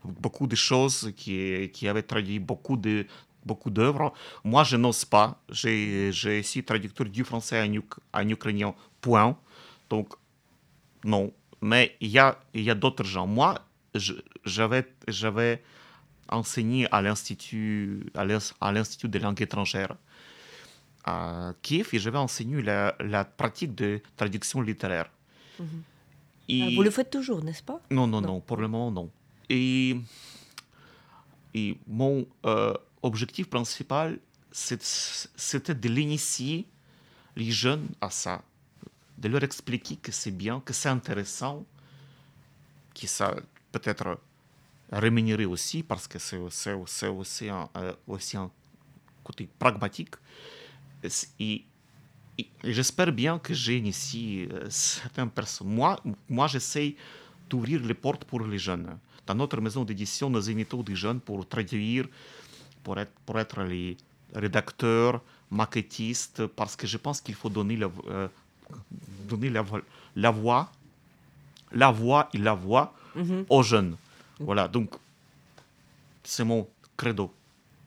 beaucoup 0.04 0.46
de 0.46 0.56
choses, 0.56 1.12
qui, 1.16 1.70
qui 1.72 1.88
avait 1.88 2.02
traduit 2.02 2.38
beaucoup 2.38 2.76
de 2.76 3.06
beaucoup 3.44 3.70
d'œuvres. 3.70 4.12
Moi, 4.44 4.64
je 4.64 4.76
n'ose 4.76 5.04
pas. 5.04 5.42
J'ai 5.50 6.12
suis 6.42 6.64
traducteur 6.64 7.06
du 7.08 7.24
français 7.24 7.62
en, 7.62 8.20
en 8.20 8.28
ukrainien, 8.28 8.74
point. 9.00 9.36
Donc, 9.88 10.14
non. 11.04 11.32
Mais 11.60 11.96
il 12.00 12.10
y 12.10 12.18
a, 12.18 12.38
il 12.54 12.62
y 12.62 12.70
a 12.70 12.74
d'autres 12.74 13.04
gens. 13.04 13.26
Moi, 13.26 13.54
j'avais 14.44 15.62
enseigné 16.28 16.86
à 16.92 17.00
l'Institut 17.00 18.06
à 18.14 18.72
l'Institut 18.72 19.08
des 19.08 19.18
langues 19.18 19.40
étrangères 19.40 19.96
à 21.08 21.54
Kiev 21.62 21.88
et 21.92 21.98
j'avais 21.98 22.18
enseigné 22.18 22.60
la, 22.62 22.94
la, 23.00 23.24
pratique 23.24 23.74
de 23.74 24.00
traduction 24.16 24.60
littéraire. 24.60 25.10
Mhm. 25.58 25.82
Et... 26.48 26.62
Ah, 26.62 26.68
vous 26.76 26.82
le 26.82 26.90
faites 26.90 27.10
toujours, 27.10 27.42
n'est-ce 27.42 27.62
pas? 27.62 27.80
Non, 27.90 28.06
non, 28.06 28.20
non, 28.20 28.40
pour 28.40 28.58
le 28.58 28.68
moment, 28.68 28.90
non. 28.90 29.10
Et, 29.48 29.96
et 31.54 31.78
mon 31.86 32.26
euh, 32.44 32.74
objectif 33.02 33.48
principal, 33.48 34.18
c'était 34.52 35.74
de 35.74 35.88
l'initier 35.88 36.66
les 37.36 37.50
jeunes 37.50 37.88
à 38.00 38.10
ça, 38.10 38.42
de 39.16 39.28
leur 39.28 39.42
expliquer 39.42 39.96
que 39.96 40.12
c'est 40.12 40.30
bien, 40.30 40.60
que 40.60 40.72
c'est 40.72 40.88
intéressant, 40.88 41.64
que 42.94 43.06
ça 43.06 43.34
peut 43.72 43.80
être 43.84 44.18
rémunéré 44.90 45.44
aussi, 45.44 45.82
parce 45.82 46.08
que 46.08 46.18
c'est 46.18 46.36
aussi, 46.36 47.48
un, 47.48 47.68
euh, 47.76 47.94
aussi 48.06 48.36
un 48.36 48.50
côté 49.22 49.48
pragmatique. 49.58 50.14
Et, 51.40 51.64
j'espère 52.62 53.12
bien 53.12 53.38
que 53.38 53.54
j'ai 53.54 53.76
initié 53.78 54.48
euh, 54.52 54.66
certaines 54.70 55.30
personnes. 55.30 55.68
Moi, 55.68 56.00
moi 56.28 56.46
j'essaie 56.46 56.94
d'ouvrir 57.48 57.82
les 57.82 57.94
portes 57.94 58.24
pour 58.24 58.40
les 58.40 58.58
jeunes. 58.58 58.98
Dans 59.26 59.34
notre 59.34 59.60
maison 59.60 59.84
d'édition, 59.84 60.30
nous 60.30 60.48
invitons 60.50 60.82
des 60.82 60.96
jeunes 60.96 61.20
pour 61.20 61.46
traduire, 61.46 62.06
pour 62.82 62.98
être, 62.98 63.12
pour 63.26 63.38
être 63.38 63.62
les 63.62 63.96
rédacteurs, 64.34 65.20
maquettistes, 65.50 66.46
parce 66.46 66.76
que 66.76 66.86
je 66.86 66.96
pense 66.96 67.20
qu'il 67.20 67.34
faut 67.34 67.48
donner, 67.48 67.76
la, 67.76 67.90
euh, 68.08 68.28
donner 69.28 69.50
la, 69.50 69.64
la, 70.16 70.30
voix, 70.30 70.70
la 71.72 71.90
voix 71.90 72.28
et 72.32 72.38
la 72.38 72.54
voix 72.54 72.94
mm-hmm. 73.16 73.44
aux 73.48 73.62
jeunes. 73.62 73.96
Voilà, 74.40 74.68
donc 74.68 74.90
c'est 76.22 76.44
mon 76.44 76.68
credo. 76.96 77.32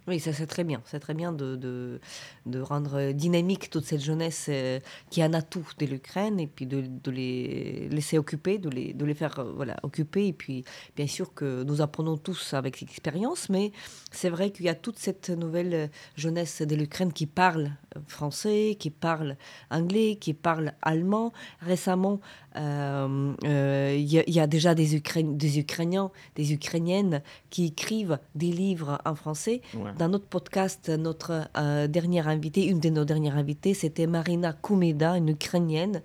Oui, 0.08 0.20
ça 0.20 0.34
c'est 0.34 0.48
très 0.48 0.64
bien. 0.64 0.82
C'est 0.86 1.00
très 1.00 1.14
bien 1.14 1.32
de, 1.32 1.56
de, 1.56 2.00
de, 2.48 2.60
rendre 2.60 3.12
dynamique 3.12 3.70
toute 3.70 3.86
cette 3.86 4.02
jeunesse 4.02 4.48
euh, 4.50 4.80
qui 5.12 5.22
a 5.22 5.26
un 5.26 5.34
atout 5.34 5.68
de 5.78 5.86
l'Ukraine 5.86 6.40
et 6.40 6.48
puis 6.48 6.66
de, 6.66 6.82
de, 6.82 7.12
les 7.12 7.88
laisser 7.90 8.18
occuper, 8.18 8.58
de 8.58 8.70
les, 8.70 8.94
de 8.94 9.06
les 9.06 9.14
faire 9.14 9.38
euh, 9.38 9.52
voilà, 9.56 9.78
occuper. 9.84 10.26
Et 10.26 10.34
puis 10.34 10.64
bien 10.96 11.06
sûr 11.06 11.36
que 11.36 11.64
nous 11.64 11.82
apprenons 11.82 12.18
tous 12.18 12.56
avec 12.56 12.82
l'expérience, 12.82 13.48
mais 13.50 13.72
c'est 14.12 14.30
vrai 14.30 14.50
qu'il 14.50 14.66
y 14.66 14.70
a 14.70 14.76
toute 14.76 14.98
cette 14.98 15.30
nouvelle 15.30 15.92
jeunesse 16.16 16.64
de 16.64 16.76
l'Ukraine 16.76 17.14
qui 17.14 17.28
parle 17.28 17.72
français, 18.08 18.78
qui 18.80 18.90
parle 18.90 19.38
anglais, 19.70 20.18
qui 20.20 20.34
parle 20.34 20.74
allemand. 20.82 21.32
Récemment, 21.60 22.22
euh, 22.56 23.96
il 23.96 24.02
y, 24.02 24.24
y, 24.32 24.40
a 24.40 24.48
déjà 24.48 24.74
des, 24.74 25.00
des 25.00 25.60
Ukrainiens, 25.60 26.12
des 26.36 26.54
Ukrainiennes 26.54 27.22
qui 27.50 27.66
écrivent 27.66 28.18
des 28.34 28.52
livres 28.52 29.00
en 29.06 29.16
français. 29.16 29.62
Dans 30.02 30.10
notre 30.10 30.26
podcast, 30.26 30.90
notre 30.90 31.48
euh, 31.56 31.86
dernière 31.86 32.28
invitée, 32.28 32.66
une 32.66 32.80
de 32.80 32.90
nos 32.90 33.06
dernières 33.06 33.38
invitées, 33.38 33.76
c'était 33.76 34.08
Marina 34.08 34.52
Koumeda, 34.52 35.16
une 35.16 35.30
Ukrainienne, 35.30 36.02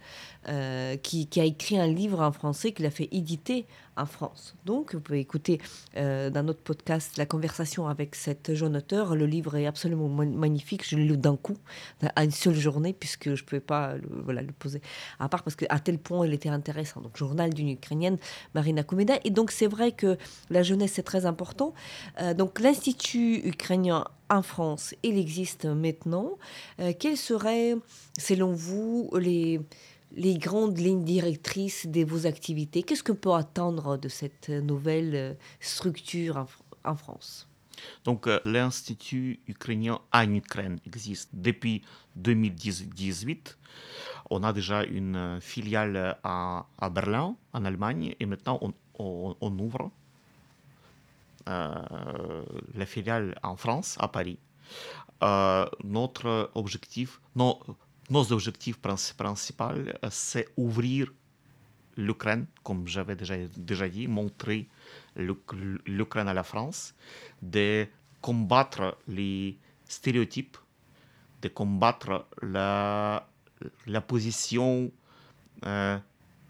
euh, 0.50 0.98
qui, 0.98 1.26
a 1.38 1.44
écrit 1.44 1.78
un 1.78 1.86
livre 1.86 2.20
en 2.20 2.30
français 2.30 2.72
qu'il 2.72 2.84
a 2.84 2.90
fait 2.90 3.08
éditer 3.10 3.64
en 3.96 4.06
France. 4.06 4.54
Donc, 4.64 4.94
vous 4.94 5.00
pouvez 5.00 5.20
écouter 5.20 5.60
euh, 5.96 6.30
dans 6.30 6.42
notre 6.42 6.60
podcast 6.60 7.16
la 7.16 7.26
conversation 7.26 7.88
avec 7.88 8.14
cette 8.14 8.54
jeune 8.54 8.76
auteure. 8.76 9.16
Le 9.16 9.26
livre 9.26 9.56
est 9.56 9.66
absolument 9.66 10.08
magnifique. 10.08 10.86
Je 10.86 10.96
l'ai 10.96 11.04
lu 11.04 11.16
d'un 11.16 11.36
coup, 11.36 11.56
à 12.14 12.24
une 12.24 12.30
seule 12.30 12.54
journée, 12.54 12.92
puisque 12.92 13.34
je 13.34 13.42
ne 13.42 13.46
pouvais 13.46 13.60
pas 13.60 13.94
le, 13.94 14.08
voilà, 14.24 14.42
le 14.42 14.52
poser 14.52 14.82
à 15.18 15.28
part, 15.28 15.42
parce 15.42 15.56
qu'à 15.56 15.78
tel 15.78 15.98
point 15.98 16.26
il 16.26 16.32
était 16.34 16.48
intéressant. 16.48 17.00
Donc, 17.00 17.16
journal 17.16 17.54
d'une 17.54 17.70
Ukrainienne, 17.70 18.18
Marina 18.54 18.82
Koumeda. 18.82 19.14
Et 19.24 19.30
donc, 19.30 19.50
c'est 19.50 19.66
vrai 19.66 19.92
que 19.92 20.18
la 20.50 20.62
jeunesse 20.62 20.98
est 20.98 21.04
très 21.04 21.26
important. 21.26 21.72
Euh, 22.20 22.34
donc, 22.34 22.60
l'Institut 22.60 23.46
ukrainien 23.46 24.04
en 24.28 24.42
France, 24.42 24.94
il 25.04 25.18
existe 25.18 25.66
maintenant. 25.66 26.36
quelles 26.98 27.16
seraient, 27.16 27.76
selon 28.18 28.52
vous, 28.52 29.08
les 29.16 29.60
les 30.16 30.38
grandes 30.38 30.78
lignes 30.78 31.04
directrices 31.04 31.86
de 31.86 32.04
vos 32.04 32.26
activités 32.26 32.82
Qu'est-ce 32.82 33.04
qu'on 33.04 33.14
peut 33.14 33.34
attendre 33.34 33.98
de 33.98 34.08
cette 34.08 34.48
nouvelle 34.48 35.14
euh, 35.14 35.34
structure 35.60 36.46
en, 36.84 36.96
France? 36.96 37.48
Donc, 38.04 38.26
euh, 38.26 38.40
l'Institut 38.46 39.40
ukrainien 39.46 40.00
en 40.12 40.32
Ukraine 40.32 40.80
existe 40.86 41.28
depuis 41.34 41.82
2018. 42.16 43.58
On 44.30 44.42
a 44.42 44.52
déjà 44.54 44.84
une 44.84 45.16
euh, 45.16 45.40
filiale 45.40 46.16
à, 46.24 46.66
Berlin, 46.90 47.36
en 47.52 47.64
Allemagne, 47.64 48.14
et 48.18 48.26
maintenant 48.26 48.58
on, 48.98 49.58
ouvre 49.58 49.90
la 51.46 52.86
filiale 52.86 53.38
en 53.44 53.54
France, 53.56 53.96
à 54.00 54.08
Paris. 54.08 54.38
notre 55.84 56.50
objectif, 56.54 57.20
non, 57.36 57.60
nos 58.10 58.32
objectifs 58.32 58.78
principaux, 58.78 59.64
euh, 59.64 59.92
c'est 60.10 60.48
ouvrir 60.56 61.12
l'Ukraine, 61.96 62.46
comme 62.62 62.86
j'avais 62.86 63.16
déjà, 63.16 63.88
dit, 63.88 64.06
montrer 64.06 64.68
l'Ukraine 65.16 66.28
à 66.28 66.34
la 66.34 66.42
France, 66.42 66.94
de 67.42 67.86
combattre 68.20 68.98
les 69.08 69.56
stéréotypes, 69.88 70.58
de 71.42 71.48
combattre 71.48 72.26
la, 72.42 73.26
position 74.06 74.90
euh, 75.64 75.98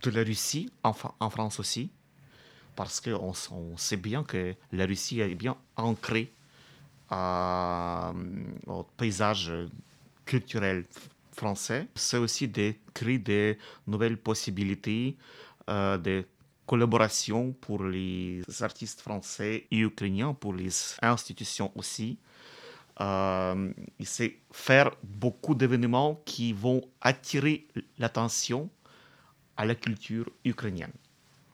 de 0.02 0.10
la 0.10 0.22
Russie 0.22 0.70
en, 0.82 0.94
en, 1.20 1.30
France 1.30 1.60
aussi, 1.60 1.90
parce 2.74 3.00
qu'on 3.00 3.32
on 3.52 3.76
sait 3.76 3.96
bien 3.96 4.24
que 4.24 4.54
la 4.72 4.84
Russie 4.84 5.20
est 5.20 5.34
bien 5.34 5.56
ancrée 5.76 6.32
euh, 7.12 8.12
au 8.66 8.82
paysage 8.96 9.52
culturel 10.24 10.84
français, 11.36 11.88
c'est 11.94 12.16
aussi 12.16 12.48
de 12.48 12.74
créer 12.94 13.18
des 13.18 13.58
nouvelles 13.86 14.16
possibilités 14.16 15.16
euh, 15.68 15.98
de 15.98 16.24
collaboration 16.66 17.52
pour 17.60 17.84
les 17.84 18.42
artistes 18.60 19.00
français 19.00 19.66
et 19.70 19.78
ukrainiens, 19.78 20.34
pour 20.34 20.52
les 20.54 20.70
institutions 21.02 21.70
aussi. 21.76 22.18
Euh, 23.00 23.72
c'est 24.02 24.36
faire 24.52 24.90
beaucoup 25.02 25.54
d'événements 25.54 26.20
qui 26.24 26.52
vont 26.52 26.82
attirer 27.02 27.66
l'attention 27.98 28.70
à 29.56 29.66
la 29.66 29.74
culture 29.74 30.28
ukrainienne. 30.44 30.92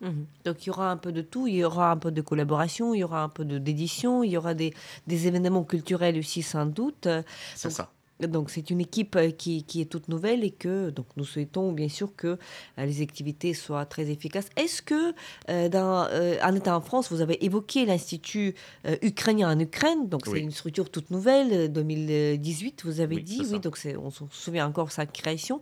Mhm. 0.00 0.26
Donc 0.44 0.64
il 0.64 0.68
y 0.68 0.70
aura 0.70 0.90
un 0.90 0.96
peu 0.96 1.12
de 1.12 1.22
tout, 1.22 1.46
il 1.46 1.56
y 1.56 1.64
aura 1.64 1.90
un 1.90 1.96
peu 1.96 2.10
de 2.10 2.20
collaboration, 2.20 2.94
il 2.94 2.98
y 3.00 3.04
aura 3.04 3.22
un 3.22 3.28
peu 3.28 3.44
d'édition, 3.44 4.22
il 4.22 4.30
y 4.30 4.36
aura 4.36 4.54
des, 4.54 4.72
des, 5.06 5.26
événements 5.28 5.64
culturels 5.64 6.18
aussi 6.18 6.42
sans 6.42 6.66
doute. 6.66 7.08
C'est 7.54 7.70
ça. 7.70 7.90
Donc 8.26 8.50
c'est 8.50 8.70
une 8.70 8.80
équipe 8.80 9.16
euh, 9.16 9.30
qui, 9.30 9.64
qui, 9.64 9.80
est 9.80 9.86
toute 9.86 10.08
nouvelle 10.08 10.44
et 10.44 10.50
que 10.50 10.90
donc 10.90 11.06
nous 11.16 11.24
souhaitons 11.24 11.72
bien 11.72 11.88
sûr 11.88 12.14
que 12.14 12.26
euh, 12.28 12.36
les 12.84 13.02
activités 13.02 13.54
soient 13.54 13.86
très 13.86 14.10
efficaces. 14.10 14.48
Est-ce 14.56 14.82
que 14.82 15.14
euh, 15.48 15.68
dans, 15.68 16.08
en 16.42 16.54
état 16.54 16.76
en 16.76 16.80
France, 16.80 17.10
vous 17.10 17.20
avez 17.20 17.44
évoqué 17.44 17.86
l'institut 17.86 18.54
ukrainien 19.02 19.50
en 19.54 19.58
Ukraine, 19.58 20.08
donc 20.08 20.26
c'est 20.26 20.40
une 20.40 20.50
structure 20.50 20.90
toute 20.90 21.10
nouvelle, 21.10 21.72
2018, 21.72 22.82
vous 22.84 23.00
avez 23.00 23.20
dit, 23.20 23.42
oui, 23.50 23.60
donc 23.60 23.78
on 24.02 24.10
se 24.10 24.24
souvient 24.30 24.66
encore 24.66 24.86
de 24.86 24.92
sa 24.92 25.06
création. 25.06 25.60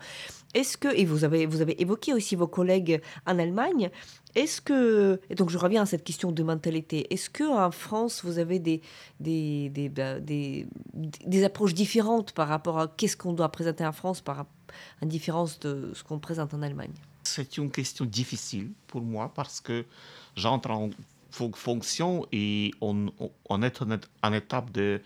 Est-ce 0.54 0.76
que, 0.76 0.88
et 0.88 1.04
vous 1.04 1.24
avez, 1.24 1.46
vous 1.46 1.60
avez 1.60 1.80
évoqué 1.80 2.12
aussi 2.12 2.34
vos 2.34 2.48
collègues 2.48 3.00
en 3.26 3.38
Allemagne, 3.38 3.90
est-ce 4.34 4.60
que, 4.60 5.20
et 5.28 5.34
donc 5.34 5.50
je 5.50 5.58
reviens 5.58 5.82
à 5.82 5.86
cette 5.86 6.04
question 6.04 6.32
de 6.32 6.42
mentalité, 6.42 7.12
est-ce 7.12 7.30
qu'en 7.30 7.70
France, 7.70 8.24
vous 8.24 8.38
avez 8.38 8.58
des, 8.58 8.80
des, 9.18 9.90
bah, 9.94 10.20
des, 10.20 10.66
des, 10.94 11.44
approches 11.44 11.74
différentes 11.74 12.32
par 12.32 12.48
rapport 12.48 12.78
à 12.78 12.88
qu'est-ce 12.88 13.16
qu'on 13.16 13.32
doit 13.32 13.50
présenter 13.50 13.84
en 13.84 13.92
France 13.92 14.20
par 14.20 14.46
en 15.02 15.06
différence 15.06 15.58
de 15.60 15.90
ce 15.94 16.04
qu'on 16.04 16.18
présente 16.18 16.54
en 16.54 16.62
Allemagne? 16.62 16.92
C'est 17.24 17.58
une 17.58 17.70
question 17.70 18.04
difficile 18.04 18.70
pour 18.86 19.02
moi 19.02 19.32
parce 19.34 19.60
que 19.60 19.84
j'entre 20.36 20.70
en 20.70 20.90
fonction 21.30 22.26
et 22.32 22.72
on, 22.80 23.12
on 23.48 23.62
est 23.62 23.82
en, 24.22 24.32
étape 24.32 24.70
de, 24.72 25.00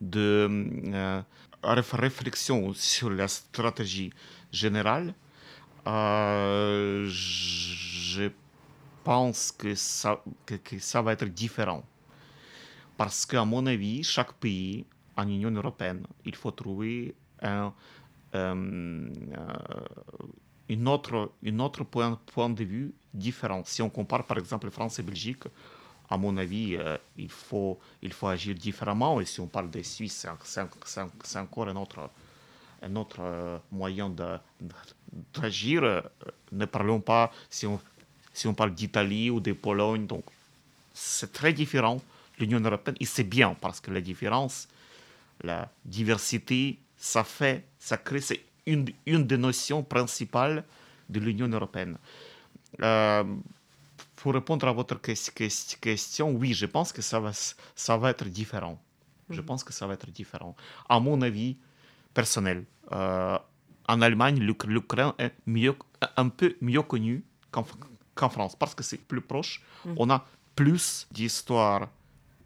de 0.00 0.48
euh, 0.94 1.22
réflexion 1.62 2.72
sur 2.74 3.10
la 3.10 3.28
stratégie 3.28 4.10
générale. 4.52 5.14
Euh, 5.86 7.06
je 7.08 8.30
pense 9.04 9.52
que 9.52 9.74
ça, 9.74 10.20
que, 10.44 10.78
ça 10.80 11.00
va 11.02 11.12
être 11.12 11.26
différent. 11.26 11.84
Parce 12.96 13.24
qu'à 13.26 13.44
mon 13.44 13.66
avis, 13.66 14.02
chaque 14.02 14.32
pays 14.34 14.84
en 15.16 15.28
Union 15.28 15.50
européenne, 15.50 16.04
il 16.24 16.34
faut 16.34 16.50
trouver 16.50 17.14
un, 17.42 17.72
euh, 18.34 19.08
autre, 20.86 21.30
autre 21.58 21.84
point, 21.84 22.50
de 22.50 22.64
vue 22.64 22.92
différent. 23.14 23.62
Si 23.64 23.80
on 23.82 23.90
compare 23.90 24.24
par 24.24 24.38
exemple 24.38 24.70
France 24.70 24.98
et 24.98 25.02
Belgique, 25.02 25.44
à 26.08 26.16
mon 26.16 26.36
avis, 26.36 26.76
euh, 26.76 26.96
il, 27.16 27.30
faut, 27.30 27.78
il 28.02 28.12
faut 28.12 28.28
agir 28.28 28.54
différemment. 28.54 29.20
Et 29.20 29.24
si 29.24 29.40
on 29.40 29.46
parle 29.46 29.70
des 29.70 29.82
Suisses, 29.84 30.26
c'est 30.44 31.38
encore 31.38 31.68
un 31.68 31.76
autre, 31.76 32.10
un 32.82 32.96
autre 32.96 33.60
moyen 33.70 34.10
d'agir. 35.34 35.82
Euh, 35.84 36.00
ne 36.52 36.64
parlons 36.64 37.00
pas 37.00 37.32
si 37.50 37.66
on, 37.66 37.80
si 38.32 38.46
on 38.46 38.54
parle 38.54 38.74
d'Italie 38.74 39.30
ou 39.30 39.40
de 39.40 39.52
Pologne. 39.52 40.06
Donc, 40.06 40.24
c'est 40.94 41.32
très 41.32 41.52
différent. 41.52 42.00
L'Union 42.38 42.60
européenne, 42.60 42.96
et 43.00 43.06
c'est 43.06 43.24
bien 43.24 43.56
parce 43.60 43.80
que 43.80 43.90
la 43.90 44.00
différence, 44.02 44.68
la 45.42 45.70
diversité, 45.86 46.78
ça 46.98 47.24
fait, 47.24 47.64
ça 47.78 47.96
crée, 47.96 48.20
c'est 48.20 48.42
une, 48.66 48.86
une 49.06 49.26
des 49.26 49.38
notions 49.38 49.82
principales 49.82 50.64
de 51.08 51.20
l'Union 51.20 51.48
européenne. 51.48 51.96
Euh, 52.82 53.24
pour 54.16 54.34
répondre 54.34 54.66
à 54.66 54.72
votre 54.72 55.00
question, 55.00 56.30
oui, 56.32 56.52
je 56.52 56.66
pense 56.66 56.92
que 56.92 57.02
ça 57.02 57.20
va, 57.20 57.30
ça 57.32 57.96
va 57.96 58.10
être 58.10 58.24
différent. 58.24 58.78
Je 59.30 59.40
mhm. 59.40 59.46
pense 59.46 59.64
que 59.64 59.72
ça 59.72 59.86
va 59.86 59.94
être 59.94 60.10
différent. 60.10 60.56
À 60.88 61.00
mon 61.00 61.22
avis 61.22 61.56
personnel, 62.12 62.64
euh, 62.92 63.38
en 63.88 64.00
Allemagne, 64.02 64.38
l'Ukraine 64.40 65.12
est 65.18 65.32
mieux, 65.46 65.74
un 66.16 66.28
peu 66.28 66.56
mieux 66.60 66.82
connu 66.82 67.24
qu'en 67.50 68.28
France 68.28 68.56
parce 68.56 68.74
que 68.74 68.82
c'est 68.82 68.98
plus 68.98 69.20
proche. 69.20 69.62
Mhm. 69.84 69.94
On 69.98 70.10
a 70.10 70.26
plus 70.54 71.06
d'histoires 71.10 71.88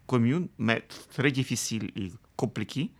communes, 0.07 0.47
mais 0.57 0.81
très 1.13 1.31
difficiles 1.31 1.91
et 1.95 2.11
compliquées 2.35 2.91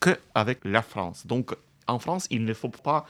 qu'avec 0.00 0.64
la 0.64 0.82
France. 0.82 1.26
Donc, 1.26 1.54
en 1.86 1.98
France, 1.98 2.26
il 2.30 2.44
ne 2.44 2.54
faut 2.54 2.68
pas 2.68 3.06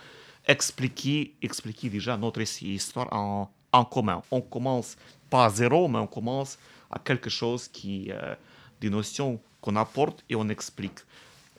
expliquer, 0.46 1.34
expliquer 1.42 1.90
déjà 1.90 2.16
notre 2.16 2.40
histoire 2.40 3.12
en, 3.12 3.50
en 3.72 3.84
commun. 3.84 4.22
On 4.30 4.40
commence 4.40 4.96
pas 5.28 5.46
à 5.46 5.50
zéro, 5.50 5.88
mais 5.88 5.98
on 5.98 6.06
commence 6.06 6.58
à 6.90 6.98
quelque 6.98 7.30
chose 7.30 7.68
qui, 7.68 8.10
euh, 8.10 8.34
des 8.80 8.90
notions 8.90 9.40
qu'on 9.60 9.76
apporte 9.76 10.24
et 10.28 10.34
on 10.34 10.48
explique. 10.48 11.00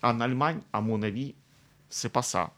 En 0.01 0.19
Allemagne, 0.19 0.59
à 0.73 0.81
mon 0.81 1.01
avis, 1.01 1.35
c'est 1.89 2.11
pas 2.11 2.23
ça. 2.23 2.51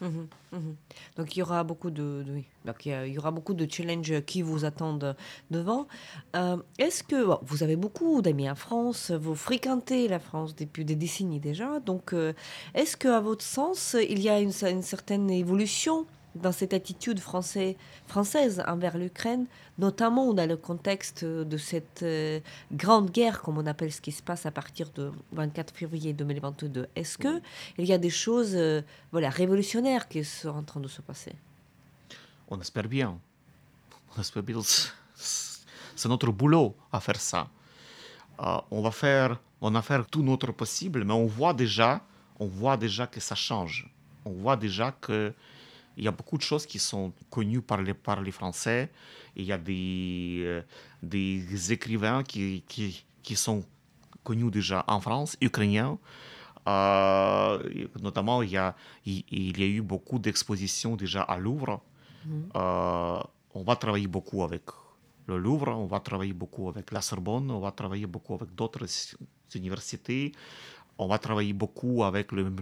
Mhm, 0.00 0.26
mhm. 0.52 0.76
Donc 1.16 1.36
il 1.36 1.38
y 1.38 1.42
aura 1.42 1.62
beaucoup 1.64 1.90
de, 1.90 2.24
Donc, 2.64 2.86
il 2.86 3.06
y 3.06 3.18
aura 3.18 3.30
beaucoup 3.30 3.54
de 3.54 3.66
challenges 3.70 4.22
qui 4.26 4.42
vous 4.42 4.64
attendent 4.64 5.16
devant. 5.50 5.86
Euh, 6.36 6.56
est-ce 6.78 7.02
que 7.04 7.16
vous 7.44 7.62
avez 7.62 7.76
beaucoup 7.76 8.20
d'amis 8.20 8.50
en 8.50 8.54
France, 8.54 9.10
vous 9.12 9.34
fréquentez 9.34 10.08
la 10.08 10.18
France 10.18 10.54
depuis 10.56 10.84
des 10.84 10.96
décennies 10.96 11.40
déjà, 11.40 11.80
donc 11.80 12.12
euh, 12.12 12.32
est-ce 12.74 12.96
que 12.96 13.08
à 13.08 13.20
votre 13.20 13.44
sens 13.44 13.96
il 14.08 14.20
y 14.20 14.28
a 14.28 14.40
une, 14.40 14.52
une 14.62 14.82
certaine 14.82 15.30
évolution 15.30 16.06
dans 16.34 16.52
cette 16.52 16.74
attitude 16.74 17.20
français, 17.20 17.76
française 18.06 18.62
envers 18.66 18.98
l'Ukraine, 18.98 19.46
notamment 19.78 20.32
dans 20.34 20.48
le 20.48 20.56
contexte 20.56 21.24
de 21.24 21.56
cette 21.56 22.02
euh, 22.02 22.40
grande 22.72 23.10
guerre, 23.10 23.42
comme 23.42 23.58
on 23.58 23.66
appelle 23.66 23.92
ce 23.92 24.00
qui 24.00 24.12
se 24.12 24.22
passe 24.22 24.46
à 24.46 24.50
partir 24.50 24.90
de 24.94 25.12
24 25.32 25.74
février 25.74 26.12
2022. 26.12 26.88
Est-ce 26.96 27.18
que 27.18 27.40
il 27.78 27.86
y 27.86 27.92
a 27.92 27.98
des 27.98 28.10
choses 28.10 28.52
euh, 28.54 28.82
voilà, 29.12 29.30
révolutionnaires 29.30 30.08
qui 30.08 30.24
sont 30.24 30.48
en 30.48 30.62
train 30.62 30.80
de 30.80 30.88
se 30.88 31.02
passer? 31.02 31.32
On 32.48 32.60
espère 32.60 32.88
bien. 32.88 33.18
On 34.16 34.20
espère 34.20 34.42
bien. 34.42 34.60
C'est 35.14 36.08
notre 36.08 36.30
boulot 36.32 36.74
à 36.92 37.00
faire 37.00 37.20
ça. 37.20 37.48
Euh, 38.40 38.58
on 38.70 38.82
va 38.82 38.90
faire, 38.90 39.40
on 39.60 39.70
va 39.70 39.82
faire 39.82 40.06
tout 40.06 40.22
notre 40.22 40.52
possible, 40.52 41.04
mais 41.04 41.14
on 41.14 41.26
voit 41.26 41.54
déjà, 41.54 42.00
on 42.38 42.46
voit 42.46 42.76
déjà 42.76 43.06
que 43.06 43.20
ça 43.20 43.34
change. 43.34 43.88
On 44.24 44.32
voit 44.32 44.56
déjà 44.56 44.92
que 44.92 45.32
il 45.96 46.04
y 46.04 46.08
a 46.08 46.10
beaucoup 46.10 46.36
de 46.36 46.42
choses 46.42 46.66
qui 46.66 46.78
sont 46.78 47.12
connues 47.30 47.62
par 47.62 47.82
les, 47.82 47.94
par 47.94 48.20
les 48.20 48.32
Français. 48.32 48.90
Il 49.36 49.44
y 49.44 49.52
a 49.52 49.58
des, 49.58 50.42
euh, 50.44 50.62
des 51.02 51.72
écrivains 51.72 52.22
qui, 52.22 52.64
qui, 52.66 53.04
qui, 53.22 53.36
sont 53.36 53.64
connus 54.22 54.50
déjà 54.50 54.84
en 54.88 55.00
France, 55.00 55.36
ukrainiens. 55.40 55.98
Euh, 56.66 57.88
notamment, 58.00 58.42
il 58.42 58.50
y, 58.50 58.56
a, 58.56 58.74
il, 59.04 59.58
y 59.58 59.62
a 59.62 59.66
eu 59.66 59.82
beaucoup 59.82 60.18
d'expositions 60.18 60.96
déjà 60.96 61.22
à 61.22 61.38
Louvre. 61.38 61.80
Mhm. 62.24 62.48
Euh, 62.56 63.20
on 63.54 63.62
va 63.62 63.76
travailler 63.76 64.08
beaucoup 64.08 64.42
avec 64.42 64.62
le 65.26 65.38
Louvre, 65.38 65.68
on 65.68 65.86
va 65.86 66.00
travailler 66.00 66.32
beaucoup 66.32 66.68
avec 66.68 66.90
la 66.90 67.00
Sorbonne, 67.00 67.50
on 67.50 67.60
va 67.60 67.70
travailler 67.70 68.06
beaucoup 68.06 68.34
avec 68.34 68.54
d'autres 68.54 68.86
universités 69.54 70.32
on 70.98 71.06
va 71.08 71.18
travailler 71.18 71.52
beaucoup 71.52 72.04
avec 72.04 72.30
le, 72.32 72.52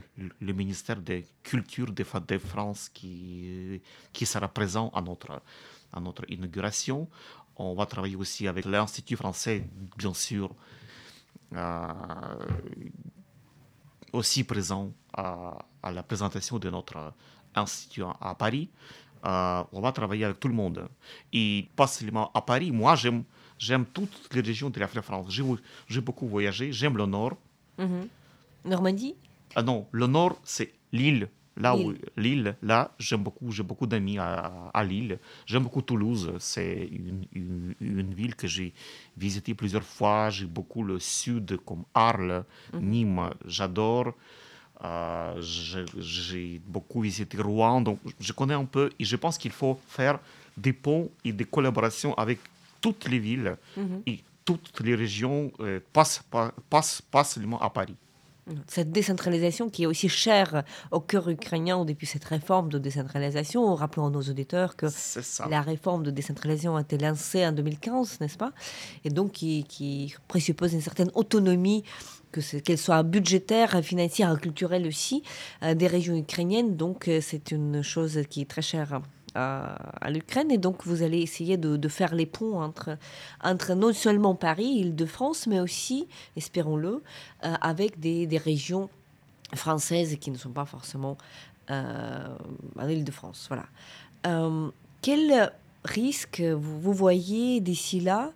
ministère 0.41 1.01
de 1.01 1.23
Culture 1.43 1.93
de, 1.93 2.05
de 2.27 2.39
France 2.39 2.89
qui, 2.89 3.81
sera 4.25 4.49
présent 4.49 4.91
à 4.95 5.03
notre, 5.03 6.25
inauguration. 6.29 7.09
On 7.57 7.75
va 7.75 7.85
travailler 7.87 8.17
aussi 8.17 8.49
avec 8.49 8.65
l'Institut 8.65 9.17
français, 9.17 9.69
bien 9.99 10.15
sûr, 10.15 10.55
euh, 11.55 11.87
aussi 14.13 14.45
présent 14.45 14.91
à, 15.13 15.59
la 15.93 16.03
présentation 16.03 16.59
de 16.59 16.71
notre 16.71 17.13
institut 17.55 18.05
à 18.21 18.35
Paris. 18.35 18.71
Euh, 19.25 19.63
on 19.73 19.81
va 19.81 19.93
travailler 19.93 20.25
avec 20.25 20.41
tout 20.41 20.49
le 20.49 20.55
monde. 20.55 20.89
Et 21.33 21.69
pas 21.77 21.87
seulement 21.87 22.31
à 22.33 22.41
Paris. 22.41 22.73
Moi, 22.73 22.97
j'aime, 22.97 23.25
j'aime 23.59 23.85
toutes 23.85 24.33
les 24.33 24.41
régions 24.41 24.71
de 24.71 24.81
la 24.81 24.89
France. 24.89 25.27
J'ai, 25.87 26.01
beaucoup 26.01 26.27
voyagé. 26.27 26.73
J'aime 26.73 26.97
le 26.97 27.07
Nord. 27.07 27.37
Mm-hmm. 27.79 28.09
Normandie? 28.65 29.15
Ah 29.55 29.63
non, 29.63 29.87
le 29.91 30.07
nord, 30.07 30.41
c'est 30.45 30.73
Lille. 30.93 31.29
Là 31.57 31.77
où 31.77 31.93
Lille, 32.17 32.57
là, 32.63 32.93
j'aime 32.99 33.23
beaucoup, 33.23 33.51
j'ai 33.51 33.63
beaucoup 33.63 33.87
d'amis 33.87 34.19
à, 34.19 34.85
Lille. 34.85 35.19
J'aime 35.45 35.65
beaucoup 35.65 35.83
Toulouse. 35.83 36.33
C'est 36.39 36.89
une, 36.91 37.75
une, 37.81 38.15
ville 38.15 38.35
que 38.35 38.47
j'ai 38.47 38.73
visitée 39.19 39.55
plusieurs 39.55 39.83
fois. 39.83 40.31
J'ai 40.31 40.47
beaucoup 40.47 40.83
le 40.83 40.99
sud, 40.99 41.59
comme 41.67 41.85
Arles, 41.93 42.45
mhm. 42.73 42.81
Nîmes. 42.81 43.31
J'adore. 43.47 44.15
Euh, 44.85 45.41
j'ai 45.41 46.61
beaucoup 46.67 47.03
visité 47.03 47.41
Rouen, 47.41 47.81
donc 47.83 48.01
je 48.19 48.33
connais 48.33 48.55
un 48.55 48.65
peu 48.65 48.91
et 48.99 49.05
je 49.05 49.15
pense 49.15 49.39
qu'il 49.39 49.53
faut 49.53 49.79
faire 49.87 50.19
des 50.57 50.73
ponts 50.73 51.09
et 51.25 51.33
des 51.33 51.45
collaborations 51.45 52.15
avec 52.15 52.41
toutes 52.81 53.09
les 53.09 53.21
villes 53.21 53.57
mhm. 53.77 54.03
et 54.07 54.25
toutes 54.45 54.81
les 54.81 54.97
régions, 54.97 55.53
euh, 55.61 55.79
pas, 55.93 56.05
pas 57.11 57.23
seulement 57.23 57.61
à 57.61 57.71
Paris. 57.71 57.95
Cette 58.67 58.91
décentralisation 58.91 59.71
qui 59.71 59.85
est 59.85 59.87
aussi 59.87 60.09
chère 60.09 60.65
au 60.91 60.99
cœur 60.99 61.29
ukrainien 61.29 61.85
depuis 61.85 62.09
cette 62.09 62.25
réforme 62.25 62.71
de 62.71 62.79
décentralisation. 62.79 63.73
Rappelons 63.77 64.07
à 64.07 64.11
nos 64.11 64.23
auditeurs 64.23 64.75
que 64.75 64.87
la 65.49 65.61
réforme 65.61 66.03
de 66.03 66.11
décentralisation 66.11 66.77
a 66.77 66.81
été 66.81 66.99
lancée 66.99 67.47
en 67.47 67.53
2015, 67.53 68.19
n'est-ce 68.21 68.37
pas? 68.37 68.53
Et 69.05 69.11
donc 69.11 69.33
qui, 69.33 70.15
présuppose 70.27 70.73
une 70.73 70.81
certaine 70.81 71.11
autonomie 71.15 71.85
qu'elle 72.65 72.79
soit 72.79 73.03
budgétaire, 73.05 73.81
financière, 73.85 74.37
culturelle 74.41 74.87
aussi, 74.87 75.23
euh, 75.63 75.75
des 75.75 75.87
régions 75.87 76.17
ukrainiennes. 76.17 76.77
Donc 76.77 77.07
euh, 77.07 77.21
c'est 77.21 77.51
une 77.53 77.83
chose 77.83 78.19
qui 78.29 78.41
est 78.41 78.51
très 78.51 78.63
chère 78.63 79.03
à, 79.35 80.11
l'Ukraine. 80.11 80.51
Et 80.51 80.59
donc, 80.59 80.85
vous 80.87 81.03
allez 81.03 81.19
essayer 81.19 81.57
de, 81.57 81.89
faire 81.89 82.15
les 82.15 82.27
ponts 82.27 82.61
entre, 82.61 82.97
entre 83.43 83.75
non 83.75 83.93
seulement 83.93 84.35
Paris, 84.35 84.67
Île-de-France, 84.67 85.47
mais 85.47 85.61
aussi, 85.61 86.07
espérons-le, 86.37 87.03
euh, 87.45 87.55
avec 87.61 88.01
des, 88.01 88.27
des, 88.27 88.39
régions 88.39 88.89
françaises 89.55 90.17
qui 90.21 90.31
ne 90.31 90.37
sont 90.37 90.51
pas 90.51 90.65
forcément 90.65 91.19
euh, 91.71 92.37
en 92.79 92.89
Île-de-France. 92.89 93.47
Voilà. 93.49 93.67
Euh, 94.27 94.71
quel 95.01 95.53
risque 95.85 96.41
vous, 96.41 96.93
voyez 96.93 97.61
d'ici 97.61 98.01
là 98.01 98.33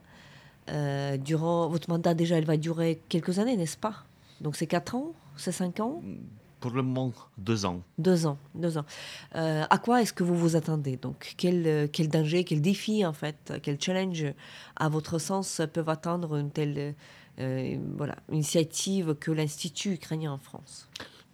durant 1.18 1.68
votre 1.68 1.88
mandat 1.88 2.14
déjà, 2.14 2.38
elle 2.38 2.44
va 2.44 2.56
durer 2.56 3.00
quelques 3.08 3.38
années, 3.38 3.56
n'est-ce 3.56 3.76
pas? 3.76 4.02
Donc 4.40 4.56
c'est 4.56 4.66
4 4.66 4.96
ans, 4.96 5.12
c'est 5.36 5.52
5 5.52 5.78
ans? 5.78 6.02
Pour 6.60 6.70
le 6.70 6.82
moment, 6.82 7.12
deux 7.36 7.64
ans. 7.64 7.82
Deux 7.98 8.26
ans, 8.26 8.38
deux 8.54 8.78
ans. 8.78 8.84
Euh, 9.34 9.64
à 9.68 9.78
quoi 9.78 10.02
est-ce 10.02 10.12
que 10.12 10.22
vous 10.22 10.36
vous 10.36 10.56
attendez 10.56 10.96
Donc, 10.96 11.34
quel, 11.36 11.66
euh, 11.66 11.86
quel 11.92 12.08
danger, 12.08 12.44
quel 12.44 12.60
défi, 12.60 13.04
en 13.04 13.12
fait, 13.12 13.52
quel 13.62 13.80
challenge, 13.80 14.24
à 14.76 14.88
votre 14.88 15.18
sens, 15.18 15.60
peuvent 15.72 15.88
attendre 15.88 16.36
une 16.36 16.50
telle 16.50 16.94
euh, 17.38 17.78
voilà, 17.96 18.16
initiative 18.32 19.14
que 19.14 19.30
l'Institut 19.30 19.94
ukrainien 19.94 20.32
en 20.32 20.38
France? 20.38 20.88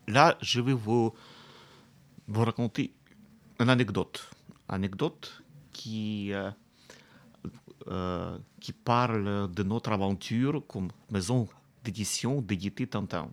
Là, 0.08 0.37
je 0.40 0.61
vais 0.61 0.72
vous, 0.72 1.12
vous 2.26 2.44
raconter 2.44 2.92
une 3.61 3.70
anecdote. 3.70 4.28
Anecdote 4.68 5.42
qui, 5.72 6.32
qui 8.61 8.72
parle 8.72 9.52
de 9.52 9.62
notre 9.62 9.92
aventure 9.92 10.62
comme 10.66 10.88
maison 11.11 11.48
d'édition 11.85 12.40
d'éditer 12.40 12.87
Tintin. 12.87 13.28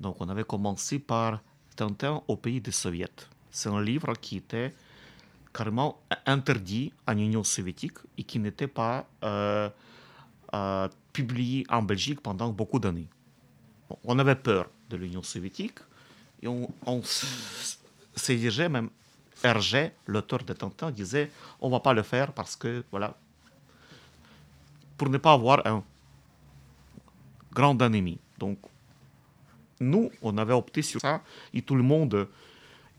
Donc 0.00 0.16
on 0.20 0.28
avait 0.28 0.44
commencé 0.44 0.98
par 0.98 1.40
Tintin 1.76 2.22
au 2.28 2.36
pays 2.36 2.60
des 2.60 2.70
soviets. 2.70 3.06
C'est 3.50 3.68
un 3.68 3.80
livre 3.80 4.14
qui 4.20 4.36
était 4.36 4.74
carrément 5.52 6.00
interdit 6.26 6.92
en 7.06 7.16
Union 7.16 7.42
soviétique 7.42 7.98
et 8.16 8.24
qui 8.24 8.38
n'était 8.38 8.68
pas 8.68 9.06
euh, 9.24 9.68
euh, 10.54 10.88
publié 11.12 11.66
en 11.68 11.82
Belgique 11.82 12.20
pendant 12.20 12.50
beaucoup 12.50 12.78
d'années. 12.78 13.08
on 14.04 14.18
avait 14.18 14.36
peur 14.36 14.68
de 14.90 14.96
l'Union 14.96 15.22
soviétique 15.22 15.78
et 16.42 16.48
on, 16.48 16.70
on 16.86 17.02
s'exigeait 18.14 18.68
même 18.68 18.90
Hergé, 19.42 19.92
l'auteur 20.06 20.42
de 20.42 20.52
Tintin, 20.52 20.90
disait 20.90 21.30
on 21.60 21.70
va 21.70 21.78
pas 21.78 21.92
le 21.92 22.02
faire 22.02 22.32
parce 22.32 22.56
que 22.56 22.84
voilà 22.90 23.16
pour 24.96 25.08
ne 25.08 25.18
pas 25.18 25.32
avoir 25.32 25.64
un 25.64 25.82
grand 27.52 27.80
ennemi. 27.80 28.18
Donc, 28.36 28.58
nous, 29.80 30.10
on 30.22 30.36
avait 30.38 30.54
opté 30.54 30.82
sur 30.82 31.00
ça, 31.00 31.22
et 31.54 31.62
tout 31.62 31.76
le 31.76 31.82
monde, 31.82 32.28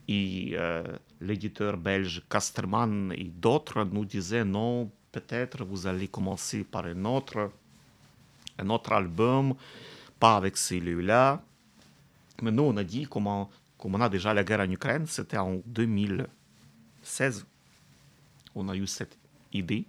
et 0.07 0.51
euh, 0.53 0.83
l'éditeur 1.21 1.77
belge 1.77 2.23
Casterman 2.29 3.13
et 3.15 3.25
d'autres 3.25 3.83
nous 3.83 4.05
disaient 4.05 4.43
non, 4.43 4.89
peut-être 5.11 5.63
vous 5.63 5.85
allez 5.85 6.07
commencer 6.07 6.63
par 6.63 6.85
un 6.85 7.05
autre, 7.05 7.51
un 8.57 8.69
autre 8.69 8.91
album, 8.93 9.53
pas 10.19 10.35
avec 10.35 10.57
celui-là. 10.57 11.43
Mais 12.41 12.51
nous, 12.51 12.63
on 12.63 12.77
a 12.77 12.83
dit, 12.83 13.05
comment, 13.09 13.49
comme 13.77 13.95
on 13.95 14.01
a 14.01 14.09
déjà 14.09 14.33
la 14.33 14.43
guerre 14.43 14.61
en 14.61 14.71
Ukraine, 14.71 15.05
c'était 15.05 15.37
en 15.37 15.61
2016, 15.65 17.45
on 18.55 18.67
a 18.69 18.75
eu 18.75 18.87
cette 18.87 19.17
idée, 19.53 19.85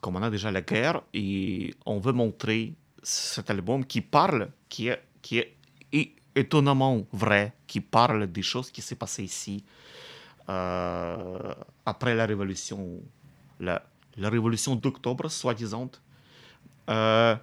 comme 0.00 0.16
on 0.16 0.22
a 0.22 0.30
déjà 0.30 0.50
la 0.50 0.62
guerre, 0.62 1.02
et 1.14 1.74
on 1.86 1.98
veut 1.98 2.12
montrer 2.12 2.72
cet 3.02 3.50
album 3.50 3.84
qui 3.84 4.00
parle, 4.00 4.50
qui 4.68 4.88
est, 4.88 5.02
qui 5.22 5.38
est 5.38 5.54
étonnamment 6.38 7.02
vrai, 7.12 7.52
qui 7.66 7.80
parle 7.80 8.26
des 8.26 8.42
choses 8.42 8.70
qui 8.70 8.82
s'est 8.82 8.96
passées 8.96 9.24
ici 9.24 9.64
euh, 10.48 11.54
après 11.84 12.14
la 12.14 12.26
révolution, 12.26 13.00
la, 13.60 13.82
la 14.16 14.30
révolution 14.30 14.76
d'octobre, 14.76 15.30
soi-disant. 15.30 15.90
Euh, 16.88 17.36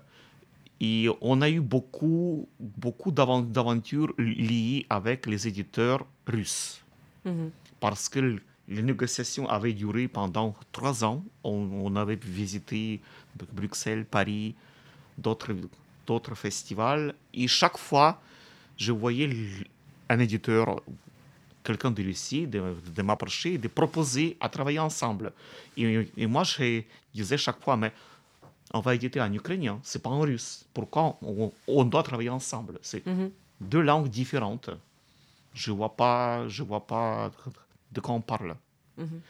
et 0.82 1.08
on 1.22 1.42
a 1.42 1.50
eu 1.50 1.62
beaucoup, 1.62 2.48
beaucoup 2.60 3.12
d'aventures 3.12 4.14
liées 4.18 4.86
avec 4.90 5.26
les 5.26 5.48
éditeurs 5.48 6.06
russes. 6.28 6.84
Mhm. 7.24 7.52
Parce 7.80 8.10
que 8.10 8.40
les 8.68 8.82
négociations 8.82 9.48
avaient 9.48 9.74
duré 9.74 10.08
pendant 10.08 10.56
trois 10.72 11.04
ans. 11.04 11.24
On, 11.44 11.70
on 11.72 11.96
avait 11.96 12.16
visité 12.16 13.02
Bruxelles, 13.54 14.06
Paris, 14.06 14.56
d'autres 15.18 16.36
festivals. 16.36 17.14
Et 17.34 17.48
chaque 17.48 17.78
fois, 17.78 18.20
je 18.78 18.92
voyais 18.92 19.30
un 20.10 20.20
éditeur, 20.20 20.82
quelqu'un 21.64 21.92
de 21.92 22.04
Russie, 22.04 22.46
de, 22.48 22.76
de 22.96 23.02
m'approcher, 23.02 23.58
de 23.58 23.68
proposer 23.68 24.38
à 24.40 24.50
travailler 24.50 24.80
ensemble. 24.80 25.32
Et, 25.78 26.08
et, 26.18 26.28
moi, 26.28 26.44
je 26.44 26.82
disais 27.14 27.38
chaque 27.38 27.62
fois, 27.64 27.76
mais 27.78 27.92
on 28.74 28.80
va 28.82 28.94
éditer 28.96 29.22
en 29.22 29.32
ukrainien, 29.34 29.80
c'est 29.84 30.02
pas 30.02 30.10
en 30.10 30.22
russe. 30.22 30.66
Pourquoi 30.74 31.18
on, 31.22 31.52
on 31.68 31.84
doit 31.86 32.04
travailler 32.04 32.30
ensemble? 32.30 32.80
C'est 32.82 33.06
Mhm. 33.06 33.32
deux 33.62 33.82
langues 33.82 34.10
différentes. 34.10 34.70
Je 35.54 35.72
vois 35.72 35.96
pas, 35.96 36.48
je 36.50 36.64
vois 36.64 36.86
pas 36.86 37.32
de 37.92 38.00
quoi 38.02 38.14
on 38.16 38.22
parle. 38.22 38.56
Mhm. 38.98 39.22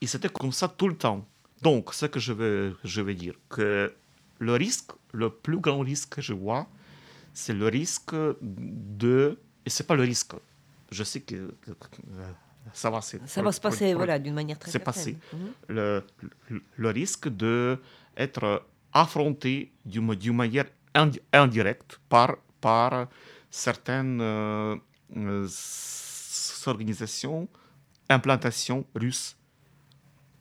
Et 0.00 0.06
c'était 0.06 0.28
comme 0.28 0.52
ça 0.52 0.68
tout 0.68 0.88
le 0.88 0.96
temps. 0.96 1.26
Donc, 1.62 1.92
ce 1.94 2.06
que 2.06 2.18
je 2.20 2.32
veux, 2.32 2.76
je 2.84 3.00
veux 3.00 3.14
dire, 3.14 3.34
que 3.48 3.92
le 4.38 4.52
risque, 4.54 4.90
le 5.12 5.30
plus 5.30 5.58
grand 5.58 5.80
risque 5.80 6.16
que 6.16 6.22
je 6.22 6.32
vois, 6.32 6.66
c'est 7.32 7.54
le 7.54 7.66
risque 7.68 8.14
de... 8.40 9.38
Et 9.64 9.70
c'est 9.70 9.86
pas 9.86 9.94
le 9.94 10.02
risque. 10.02 10.32
Je 10.90 11.04
sais 11.04 11.20
que 11.20 11.34
euh, 11.36 11.52
ça 12.72 12.90
va, 12.90 13.00
Ça 13.00 13.42
va 13.42 13.52
se 13.52 13.60
passer 13.60 13.90
pour- 13.92 13.98
voilà, 13.98 14.18
d'une 14.18 14.34
manière 14.34 14.58
très 14.58 14.70
c'est 14.70 14.78
passé. 14.78 15.16
Mhm. 15.32 15.38
le, 15.68 16.04
le- 16.50 16.62
le 16.76 16.88
risque 16.90 17.28
d'être 17.28 18.66
affronté 18.92 19.72
d'une 19.84 20.04
manière 20.34 20.66
indi- 20.94 21.20
indirecte 21.32 21.98
par, 22.08 22.36
par 22.60 23.08
certaines 23.50 24.20
euh, 24.20 24.76
euh, 25.16 25.48
organisations, 26.66 27.48
implantations 28.08 28.84
russes 28.94 29.36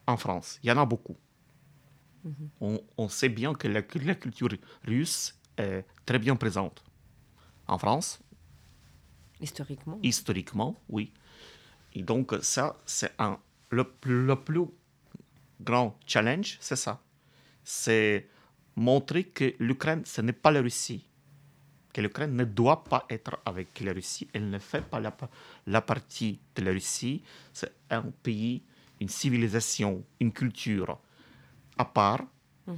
en 0.08 0.17
France. 0.17 0.60
Il 0.63 0.69
y 0.69 0.71
en 0.71 0.77
a 0.77 0.86
beaucoup. 0.86 1.15
on, 2.60 2.80
on 2.97 3.10
sait 3.10 3.30
bien 3.30 3.54
que 3.54 3.67
la, 3.67 3.82
que 3.82 3.97
la 3.99 4.15
culture 4.15 4.49
russe 4.86 5.36
est 5.58 5.84
très 6.06 6.20
bien 6.20 6.36
présente 6.36 6.84
en 7.68 7.78
France, 7.78 8.20
Historiquement. 9.40 10.00
historiquement, 10.04 10.76
oui. 10.90 11.12
Et 11.94 12.04
donc, 12.04 12.34
ça, 12.42 12.78
c'est 12.86 13.12
un. 13.20 13.40
Le, 13.70 13.84
plus- 13.86 14.26
le 14.26 14.36
plus 14.36 14.66
grand 15.62 15.98
challenge, 16.06 16.58
c'est 16.60 16.76
ça. 16.76 17.02
C'est 17.64 18.28
montrer 18.76 19.24
que 19.26 19.54
l'Ukraine, 19.60 20.04
ce 20.06 20.22
n'est 20.22 20.34
pas 20.34 20.52
la 20.52 20.62
Russie. 20.62 21.06
Que 21.94 22.02
l'Ukraine 22.02 22.36
ne 22.36 22.44
doit 22.46 22.84
pas 22.84 23.06
être 23.10 23.40
avec 23.46 23.80
la 23.82 23.94
Russie. 23.94 24.28
Elle 24.34 24.50
ne 24.50 24.60
fait 24.60 24.82
pas 24.82 25.00
la, 25.00 25.12
pa- 25.12 25.30
la 25.68 25.82
partie 25.82 26.40
de 26.56 26.62
la 26.64 26.72
Russie. 26.72 27.24
C'est 27.54 27.74
un 27.90 28.04
pays, 28.24 28.62
une 29.00 29.10
civilisation, 29.10 30.04
une 30.20 30.32
culture 30.32 31.00
à 31.78 31.86
part 31.86 32.22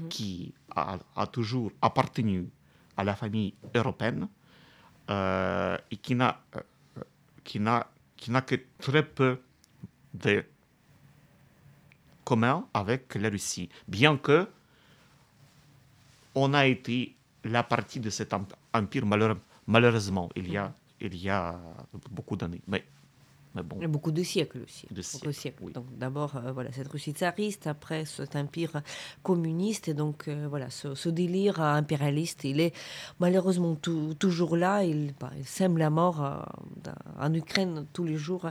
qui 0.10 0.54
a, 0.76 0.98
a 1.16 1.28
toujours 1.28 1.72
appartenu 1.82 2.50
à 2.98 3.04
la 3.04 3.16
famille 3.16 3.54
européenne 3.76 4.28
euh, 5.10 5.78
et 5.92 5.98
qui 5.98 6.16
n'a 6.16 6.40
euh, 6.56 6.62
qui 7.44 7.60
n'a 7.60 7.88
qui 8.18 8.32
n'a 8.32 8.42
que 8.42 8.56
très 8.80 9.04
peu 9.04 9.40
de 10.14 10.46
commun 12.24 12.66
avec 12.74 13.16
la 13.16 13.30
Russie, 13.30 13.70
bien 13.88 14.18
que 14.18 14.48
on 16.36 16.54
a 16.54 16.66
été 16.66 17.16
la 17.44 17.64
partie 17.64 18.00
de 18.00 18.10
cet 18.10 18.34
em- 18.34 18.46
empire 18.74 19.06
malheure- 19.06 19.38
malheureusement 19.68 20.30
il 20.36 20.50
y 20.52 20.58
a 20.58 20.74
il 21.02 21.16
y 21.16 21.30
beaucoup 22.12 22.38
d'années, 22.38 22.62
mais 23.56 23.64
bon. 23.64 23.76
Il 23.80 23.82
y 23.84 23.86
a 23.86 23.88
beaucoup 23.88 24.12
de 24.12 24.24
siècles 24.24 24.60
aussi. 24.64 24.88
De 24.92 25.02
siècles, 25.02 25.28
de 25.28 25.32
siècles. 25.32 25.64
oui. 25.66 25.74
Donc 25.74 25.86
d'abord, 25.98 26.36
euh, 26.38 26.52
voilà, 26.52 26.72
cette 26.72 26.88
Russie 26.88 27.12
tsariste, 27.12 27.68
après 27.68 28.06
cet 28.06 28.36
empire 28.36 28.82
communiste, 29.22 29.88
et 29.88 29.94
donc 29.94 30.28
euh, 30.28 30.48
voilà, 30.50 30.70
ce, 30.70 30.96
ce 30.96 31.10
délire 31.10 31.62
impérialiste, 31.62 32.44
il 32.44 32.60
est 32.60 32.74
malheureusement 33.20 33.76
tou- 33.76 34.14
toujours 34.16 34.58
là. 34.58 34.84
Il, 34.84 35.14
bah, 35.20 35.32
il 35.38 35.46
sème 35.46 35.78
la 35.78 35.90
mort 35.90 36.24
euh, 36.24 36.92
en 37.20 37.34
Ukraine 37.34 37.86
tous 37.94 38.04
les 38.06 38.18
jours, 38.18 38.50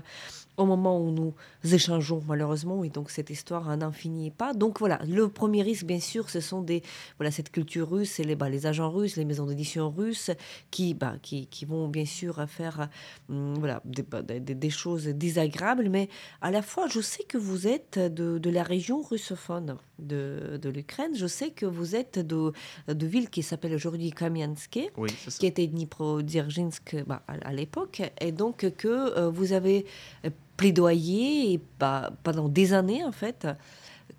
au 0.58 0.66
moment 0.66 1.00
où 1.00 1.10
nous 1.10 1.34
échangeons 1.72 2.22
malheureusement, 2.28 2.84
et 2.84 2.90
donc 2.90 3.10
cette 3.10 3.30
histoire 3.30 3.74
n'en 3.76 3.90
finit 3.92 4.30
pas. 4.30 4.52
Donc 4.52 4.78
voilà, 4.80 5.00
le 5.08 5.28
premier 5.28 5.62
risque, 5.62 5.84
bien 5.86 6.00
sûr, 6.00 6.28
ce 6.28 6.40
sont 6.40 6.60
des 6.62 6.82
voilà 7.18 7.30
cette 7.30 7.50
culture 7.50 7.90
russe 7.90 8.20
et 8.20 8.24
les 8.24 8.36
bah, 8.36 8.48
les 8.50 8.66
agents 8.66 8.90
russes, 8.90 9.16
les 9.16 9.24
maisons 9.24 9.46
d'édition 9.46 9.90
russes, 9.90 10.30
qui 10.70 10.94
bah, 10.94 11.14
qui, 11.22 11.46
qui 11.46 11.64
vont 11.64 11.88
bien 11.88 12.04
sûr 12.04 12.44
faire 12.48 12.88
hum, 13.30 13.54
voilà 13.58 13.80
des, 13.84 14.02
bah, 14.02 14.22
des- 14.22 14.70
choses 14.70 15.04
désagréables, 15.06 15.88
mais 15.88 16.08
à 16.40 16.50
la 16.50 16.62
fois, 16.62 16.86
je 16.88 17.00
sais 17.00 17.24
que 17.24 17.38
vous 17.38 17.66
êtes 17.66 17.98
de, 17.98 18.38
de 18.38 18.50
la 18.50 18.62
région 18.62 19.02
russophone 19.02 19.76
de, 19.98 20.58
de 20.60 20.68
l'Ukraine. 20.70 21.12
Je 21.14 21.26
sais 21.26 21.50
que 21.50 21.66
vous 21.66 21.94
êtes 21.96 22.18
de, 22.18 22.52
de 22.88 23.06
ville 23.06 23.28
qui 23.30 23.42
s'appelle 23.42 23.74
aujourd'hui 23.74 24.10
Kamianske, 24.12 24.90
Oui, 24.96 25.10
qui 25.38 25.46
était 25.46 25.66
Dnipro-Dzerzhinsk 25.66 27.04
bah, 27.06 27.22
à, 27.28 27.32
à 27.48 27.52
l'époque, 27.52 28.02
et 28.20 28.32
donc 28.32 28.70
que 28.76 28.88
euh, 28.88 29.30
vous 29.30 29.52
avez 29.52 29.84
euh, 30.24 30.30
plaidoyé 30.62 31.54
et, 31.54 31.60
bah, 31.80 32.12
pendant 32.22 32.48
des 32.48 32.72
années, 32.72 33.02
en 33.02 33.10
fait, 33.10 33.48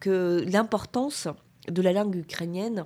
que 0.01 0.43
l'importance 0.45 1.29
de 1.69 1.81
la 1.81 1.93
langue 1.93 2.17
ukrainienne, 2.17 2.83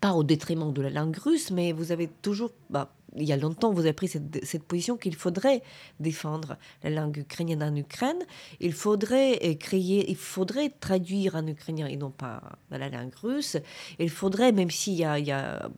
pas 0.00 0.14
au 0.14 0.24
détriment 0.24 0.72
de 0.72 0.80
la 0.80 0.88
langue 0.88 1.18
russe, 1.18 1.50
mais 1.50 1.72
vous 1.72 1.92
avez 1.92 2.08
toujours, 2.22 2.52
bah, 2.70 2.90
il 3.16 3.24
y 3.24 3.34
a 3.34 3.36
longtemps, 3.36 3.70
vous 3.70 3.80
avez 3.80 3.92
pris 3.92 4.08
cette, 4.08 4.64
position 4.64 4.96
qu'il 4.96 5.14
faudrait 5.14 5.62
défendre 5.98 6.56
la 6.82 6.88
langue 6.88 7.18
ukrainienne 7.18 7.62
en 7.62 7.76
Ukraine. 7.76 8.24
Il 8.60 8.72
faudrait 8.72 9.38
euh, 9.44 9.54
créer, 9.56 10.10
il 10.10 10.16
faudrait 10.16 10.70
traduire 10.70 11.34
en 11.34 11.46
ukrainien 11.46 11.86
et 11.86 11.98
non 11.98 12.10
pas 12.10 12.40
dans 12.70 12.78
la 12.78 12.88
langue 12.88 13.14
russe. 13.22 13.58
Il 13.98 14.08
faudrait, 14.08 14.52
même 14.52 14.70
s'il 14.70 14.94
il 14.94 15.26
y 15.26 15.32
a 15.32 15.68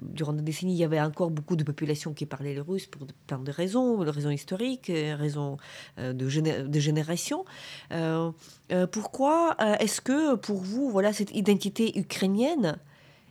durant 0.00 0.32
des 0.32 0.42
décennies, 0.42 0.74
il 0.74 0.78
y 0.78 0.84
avait 0.84 1.00
encore 1.00 1.30
beaucoup 1.30 1.56
de 1.56 1.64
populations 1.64 2.14
qui 2.14 2.24
parlaient 2.24 2.54
le 2.54 2.62
russe 2.62 2.86
pour 2.86 3.06
plein 3.26 3.38
de 3.38 3.50
raisons, 3.50 3.98
raisons 3.98 4.30
historiques, 4.30 4.88
euh, 4.90 5.16
raisons 5.16 5.58
euh, 5.98 6.12
de, 6.12 6.28
géné- 6.28 6.66
de 6.66 6.80
génération. 6.80 7.44
Euh, 7.90 8.32
pourquoi 8.90 9.56
est-ce 9.80 10.00
que 10.00 10.34
pour 10.36 10.60
vous, 10.62 10.90
voilà, 10.90 11.12
cette 11.12 11.34
identité 11.34 11.98
ukrainienne 11.98 12.78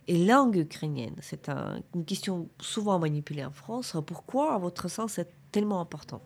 et 0.08 0.24
langue 0.24 0.56
ukrainienne, 0.56 1.16
c'est 1.20 1.48
un- 1.48 1.80
une 1.94 2.04
question 2.04 2.48
souvent 2.60 2.98
manipulée 2.98 3.44
en 3.44 3.50
France. 3.52 3.96
Pourquoi, 4.06 4.54
à 4.54 4.58
votre 4.58 4.88
sens, 4.88 5.14
c'est 5.14 5.30
tellement 5.50 5.80
important? 5.80 6.22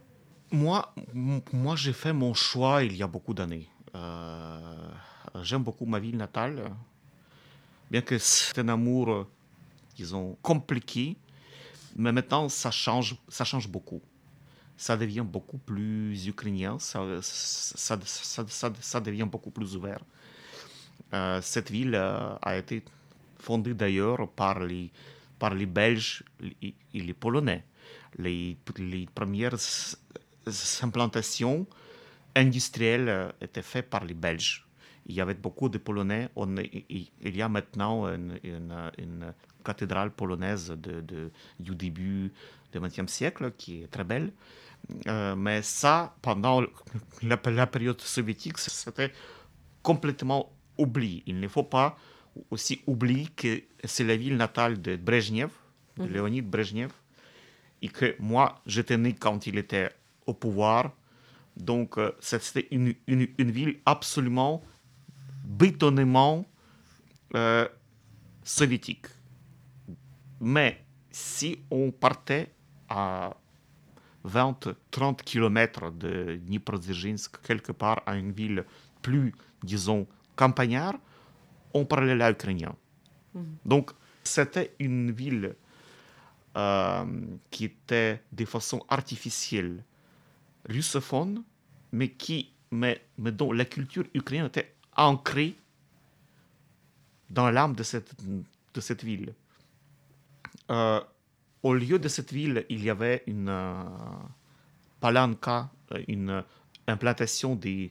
Moi, 0.53 0.95
moi 1.53 1.77
j'ai 1.77 1.93
fait 1.93 2.13
mon 2.13 2.33
choix 2.35 2.85
il 2.85 2.97
y 2.97 3.03
a 3.03 3.07
beaucoup 3.07 3.35
d'années. 3.35 3.69
J'aime 5.43 5.63
beaucoup 5.63 5.85
ma 5.87 5.99
ville 5.99 6.17
natale, 6.17 6.71
bien 7.91 8.01
que 8.01 8.17
c'est 8.19 8.59
un 8.59 8.69
amour, 8.69 9.27
disons, 9.97 10.37
compliqué, 10.43 11.17
mais 11.97 12.13
maintenant 12.13 12.49
ça 12.49 12.71
change, 12.71 13.17
ça 13.29 13.45
change 13.45 13.69
beaucoup. 13.69 14.03
Ça 14.77 14.97
devient 14.97 15.25
beaucoup 15.27 15.57
plus 15.57 16.27
ukrainien, 16.27 16.79
ça, 16.79 17.01
ça, 17.23 17.99
ça, 18.05 18.73
ça, 18.81 19.01
devient 19.01 19.27
beaucoup 19.31 19.51
plus 19.51 19.75
ouvert. 19.75 20.01
Euh, 21.15 21.41
cette 21.41 21.71
ville 21.71 21.95
euh, 21.95 22.35
a 22.43 22.57
été 22.57 22.83
fondée 23.39 23.73
d'ailleurs 23.75 24.29
par 24.29 24.61
les, 24.61 24.91
par 25.39 25.55
les 25.55 25.67
Belges 25.67 26.25
et 26.63 26.75
les 26.93 27.15
Polonais. 27.15 27.65
Les, 28.19 28.57
premières 29.15 29.57
implantations 30.83 31.67
industrielles 32.35 33.09
euh, 33.09 33.31
étaient 33.41 33.63
faites 33.63 33.89
par 33.89 34.05
les 34.05 34.15
Belges. 34.15 34.67
il 35.07 35.15
y 35.15 35.21
avait 35.21 35.35
beaucoup 35.35 35.69
de 35.69 35.79
Polonais. 35.79 36.29
On, 36.37 36.57
il, 36.57 37.09
y 37.23 37.43
a 37.43 37.49
maintenant 37.49 38.07
une, 38.09 39.33
cathédrale 39.67 40.11
polonaise 40.11 40.69
de, 40.71 41.01
de, 41.01 41.31
du 41.59 41.75
début 41.75 42.33
du 42.73 42.81
XXe 42.81 43.11
siècle 43.13 43.53
qui 43.59 43.83
est 43.83 43.89
très 43.89 44.05
belle. 44.05 44.33
Euh, 45.09 45.35
mais 45.35 45.63
ça, 45.63 46.15
pendant 46.23 46.61
la, 47.23 47.39
la 47.45 47.67
période 47.67 48.01
soviétique, 48.01 48.59
c'était 48.59 49.13
complètement 49.83 50.53
oublié. 50.79 51.23
Il 51.27 51.41
ne 51.41 51.49
faut 51.49 51.65
pas 51.65 51.97
aussi 52.51 52.83
oublier 52.87 53.27
que 53.35 53.63
c'est 53.85 54.05
la 54.05 54.17
ville 54.17 54.37
natale 54.37 54.81
de 54.81 54.97
Brezhnev, 54.97 55.51
de 55.97 56.05
mhm. 56.05 56.13
Léonid 56.13 56.47
Brezhnev, 56.49 56.93
et 57.83 57.89
que 57.89 58.15
moi, 58.19 58.61
j'étais 58.67 58.97
né 58.97 59.15
quand 59.15 59.47
il 59.47 59.59
était 59.59 59.91
au 60.27 60.35
pouvoir. 60.35 60.93
Donc, 61.57 61.99
euh, 61.99 62.13
c'était 62.21 62.69
une, 62.71 62.95
une, 63.07 63.29
une, 63.39 63.51
ville 63.51 63.81
absolument 63.87 64.63
bétonnement 65.45 66.45
euh, 67.35 67.67
soviétique. 68.45 69.07
Mais 70.41 70.85
si 71.11 71.59
on 71.71 71.91
partait 71.91 72.53
à 72.89 73.37
20-30 74.27 75.23
km 75.25 75.91
de 75.93 76.37
Dniprodzerzhinsk, 76.45 77.41
quelque 77.43 77.73
part 77.73 78.03
à 78.07 78.17
une 78.17 78.33
ville 78.33 78.65
plus, 79.03 79.35
disons, 79.63 80.07
campagnard, 80.35 80.95
on 81.73 81.85
parlait 81.85 82.15
l'ukrainien. 82.15 82.75
Mm. 83.35 83.41
Donc, 83.65 83.93
c'était 84.25 84.75
une 84.79 85.11
ville 85.13 85.55
euh, 86.57 87.05
qui 87.51 87.65
était 87.67 88.23
de 88.33 88.45
façon 88.45 88.85
artificielle 88.89 89.85
russophone, 90.69 91.43
mais, 91.93 92.09
qui, 92.09 92.53
mais, 92.71 93.01
mais 93.19 93.33
dont 93.33 93.53
la 93.53 93.65
culture 93.65 94.05
ukrainienne 94.15 94.47
était 94.49 94.75
ancrée 94.97 95.57
dans 97.31 97.51
l'âme 97.51 97.75
de 97.75 97.83
cette, 97.83 98.15
de 98.75 98.81
cette 98.81 99.05
ville. 99.05 99.33
Euh, 100.71 101.01
au 101.63 101.75
lieu 101.75 101.99
de 101.99 102.09
cette 102.09 102.33
ville, 102.33 102.65
il 102.69 102.85
y 102.85 102.91
avait 102.91 103.23
une 103.27 103.49
euh, 103.49 103.83
palanka, 105.01 105.69
euh, 105.93 106.03
une 106.09 106.43
implantation 106.87 107.55
des, 107.55 107.91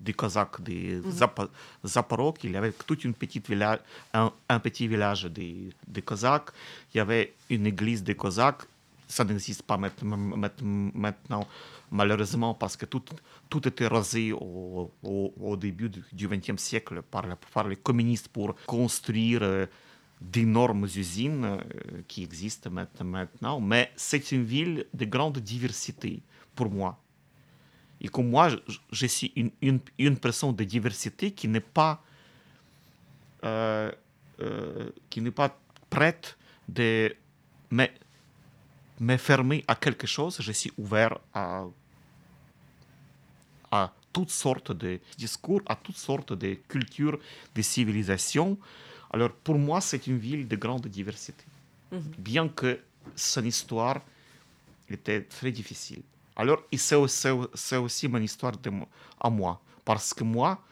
des 0.00 0.12
Cosaques, 0.14 0.62
des 0.62 0.96
mm 0.96 2.32
Il 2.44 2.50
y 2.52 2.56
avait 2.56 2.72
toute 2.72 3.04
une 3.04 3.14
petite 3.14 3.48
village, 3.48 3.80
un, 4.14 4.58
petit 4.60 4.88
village 4.88 5.24
des, 5.24 5.70
des 5.86 6.02
Cosaques. 6.02 6.50
Il 6.94 6.98
y 6.98 7.00
avait 7.00 7.34
une 7.50 7.66
église 7.66 8.02
des 8.02 8.14
Cosaques. 8.14 8.62
Ça 9.06 9.24
n'existe 9.24 9.62
pas 9.62 9.76
maintenant, 9.76 11.46
malheureusement, 11.90 12.54
parce 12.54 12.76
que 12.76 12.86
tout, 12.86 13.02
tout 13.48 13.66
était 13.66 13.88
rasé 13.88 14.32
au, 14.32 14.90
au, 15.02 15.56
début 15.56 15.90
du 15.90 16.28
XXe 16.28 16.62
siècle 16.62 17.02
par, 17.02 17.24
par, 17.52 17.66
les 17.66 17.76
communistes 17.76 18.28
pour 18.28 18.54
construire 18.66 19.40
euh, 19.42 19.66
d'énormes 20.20 20.84
usines 20.84 21.44
euh, 21.44 21.58
qui 22.08 22.22
existent 22.22 22.70
maintenant. 22.70 23.60
Mais 23.60 23.90
c'est 23.96 24.32
une 24.32 24.44
ville 24.44 24.86
de 24.92 25.04
grande 25.04 25.38
diversité 25.38 26.22
pour 26.54 26.70
moi. 26.70 27.00
Et 28.00 28.08
comme 28.08 28.30
moi, 28.30 28.48
je, 28.90 29.06
suis 29.06 29.32
une, 29.36 29.50
une, 29.60 29.80
une, 29.98 30.16
personne 30.16 30.54
de 30.54 30.64
diversité 30.64 31.32
qui 31.32 31.48
n'est 31.48 31.60
pas, 31.60 32.02
euh, 33.44 33.90
n'est 35.16 35.30
pas 35.30 35.58
prête 35.90 36.36
de 36.68 37.14
me, 37.70 37.86
me 39.00 39.16
fermer 39.18 39.64
à 39.68 39.74
quelque 39.74 40.06
chose. 40.06 40.38
Je 40.40 40.52
suis 40.52 40.72
ouvert 40.78 41.18
à 41.34 41.66
à 43.70 43.92
toutes 44.12 44.30
sortes 44.30 44.72
de 44.72 45.00
discours, 45.16 45.62
à 45.66 45.76
toutes 45.76 45.96
sortes 45.96 46.32
de 46.32 46.54
cultures, 46.68 47.18
de 47.54 47.62
civilisations. 47.62 48.58
Alors 49.10 49.30
pour 49.32 49.58
moi, 49.58 49.80
c'est 49.80 50.06
une 50.06 50.18
ville 50.18 50.46
de 50.46 50.56
grande 50.56 50.86
diversité, 50.86 51.44
mhm. 51.92 52.00
bien 52.18 52.48
que 52.48 52.80
son 53.16 53.44
histoire 53.44 54.00
était 54.88 55.22
très 55.22 55.50
difficile. 55.52 56.02
Alors 56.36 56.62
c'est 56.76 57.76
aussi 57.76 58.08
mon 58.08 58.18
histoire 58.18 58.56
de, 58.56 58.70
à 59.20 59.30
moi, 59.30 59.60
parce 59.84 60.14
que 60.14 60.24
moi, 60.24 60.62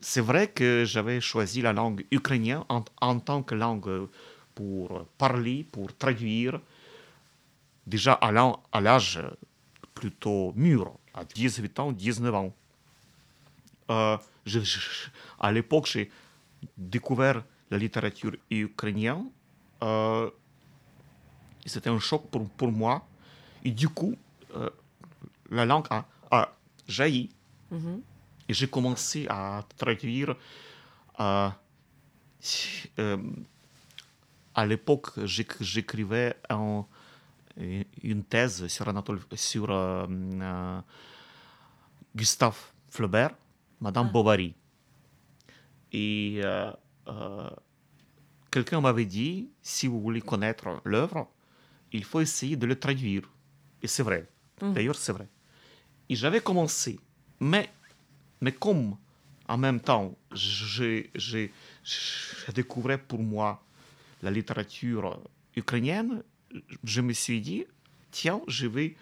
c'est 0.00 0.20
vrai 0.20 0.48
que 0.48 0.84
j'avais 0.84 1.20
choisi 1.20 1.62
la 1.62 1.72
langue 1.72 2.04
ukrainienne 2.10 2.64
en, 2.68 2.84
en, 3.00 3.18
tant 3.18 3.42
que 3.42 3.54
langue 3.54 4.08
pour 4.54 5.06
parler, 5.16 5.64
pour 5.70 5.96
traduire, 5.96 6.60
déjà 7.86 8.12
à 8.14 8.80
l'âge 8.80 9.20
plutôt 9.94 10.52
mûr 10.56 10.92
à 11.14 11.24
18 11.24 11.78
ans, 11.80 11.92
19 11.92 12.34
ans. 12.34 12.54
Euh, 13.90 14.16
à 15.38 15.52
l'époque, 15.52 15.86
j'ai 15.86 16.10
découvert 16.76 17.42
la 17.70 17.78
littérature 17.78 18.36
ukrainienne. 18.50 19.30
Euh, 19.82 20.30
C'était 21.66 21.90
un 21.90 21.98
choc 21.98 22.28
pour, 22.30 22.48
pour, 22.50 22.72
moi. 22.72 23.06
Et 23.64 23.70
du 23.70 23.88
coup, 23.88 24.14
euh, 24.56 24.70
la 25.50 25.64
langue 25.64 25.86
a, 25.90 26.04
a 26.30 26.52
jailli. 26.88 27.30
Mm-hmm. 27.72 28.00
Et 28.48 28.54
j'ai 28.54 28.68
commencé 28.68 29.26
à 29.28 29.64
traduire. 29.76 30.34
Euh, 31.20 31.50
à 34.54 34.66
l'époque, 34.66 35.10
j'écrivais 35.24 36.34
en 36.48 36.86
une 38.02 38.24
thèse 38.24 38.66
sur, 38.68 38.88
Anatole, 38.88 39.20
sur 39.34 39.68
Gustave 42.16 42.58
Flaubert, 42.88 43.34
Madame 43.80 44.06
ah. 44.08 44.12
Bovary. 44.12 44.54
Et 45.92 46.40
euh, 46.42 46.70
quelqu'un 48.50 48.80
m'avait 48.80 49.06
dit, 49.06 49.48
si 49.62 49.86
vous 49.86 50.00
voulez 50.00 50.20
connaître 50.20 50.80
l'œuvre, 50.84 51.28
il 51.92 52.04
faut 52.04 52.20
essayer 52.20 52.56
de 52.56 52.66
le 52.66 52.78
traduire. 52.78 53.22
Et 53.82 53.88
c'est 53.88 54.02
vrai. 54.02 54.28
Mmh. 54.60 54.72
D'ailleurs, 54.72 54.96
c'est 54.96 55.12
vrai. 55.12 55.28
Et 56.08 56.14
j'avais 56.14 56.40
commencé. 56.40 57.00
Mais, 57.40 57.70
mais 58.40 58.52
comme 58.52 58.96
en 59.48 59.56
même 59.56 59.80
temps, 59.80 60.16
j'ai 60.32 61.10
découvert 62.54 63.00
pour 63.00 63.20
moi 63.20 63.62
la 64.22 64.30
littérature 64.30 65.20
ukrainienne, 65.56 66.22
je 66.84 67.00
me 67.00 67.12
suis 67.12 67.40
dit, 67.40 67.64
tiens, 68.10 68.42
je 68.46 68.66
vais 68.66 68.94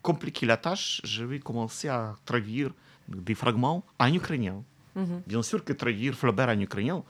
compliquer 0.00 0.46
la 0.46 0.56
tâche, 0.56 1.00
je 1.04 1.24
vais 1.24 1.40
commencer 1.40 1.88
à 1.88 2.16
traduire 2.24 2.72
des 3.08 3.34
fragments 3.34 3.84
en 3.98 4.12
ukrainien. 4.12 4.64
Bien 5.26 5.42
sûr 5.42 5.64
que 5.64 5.72
traduire 5.72 6.14
Flaubert 6.14 6.48
en 6.48 6.60
ukrainien, 6.60 7.02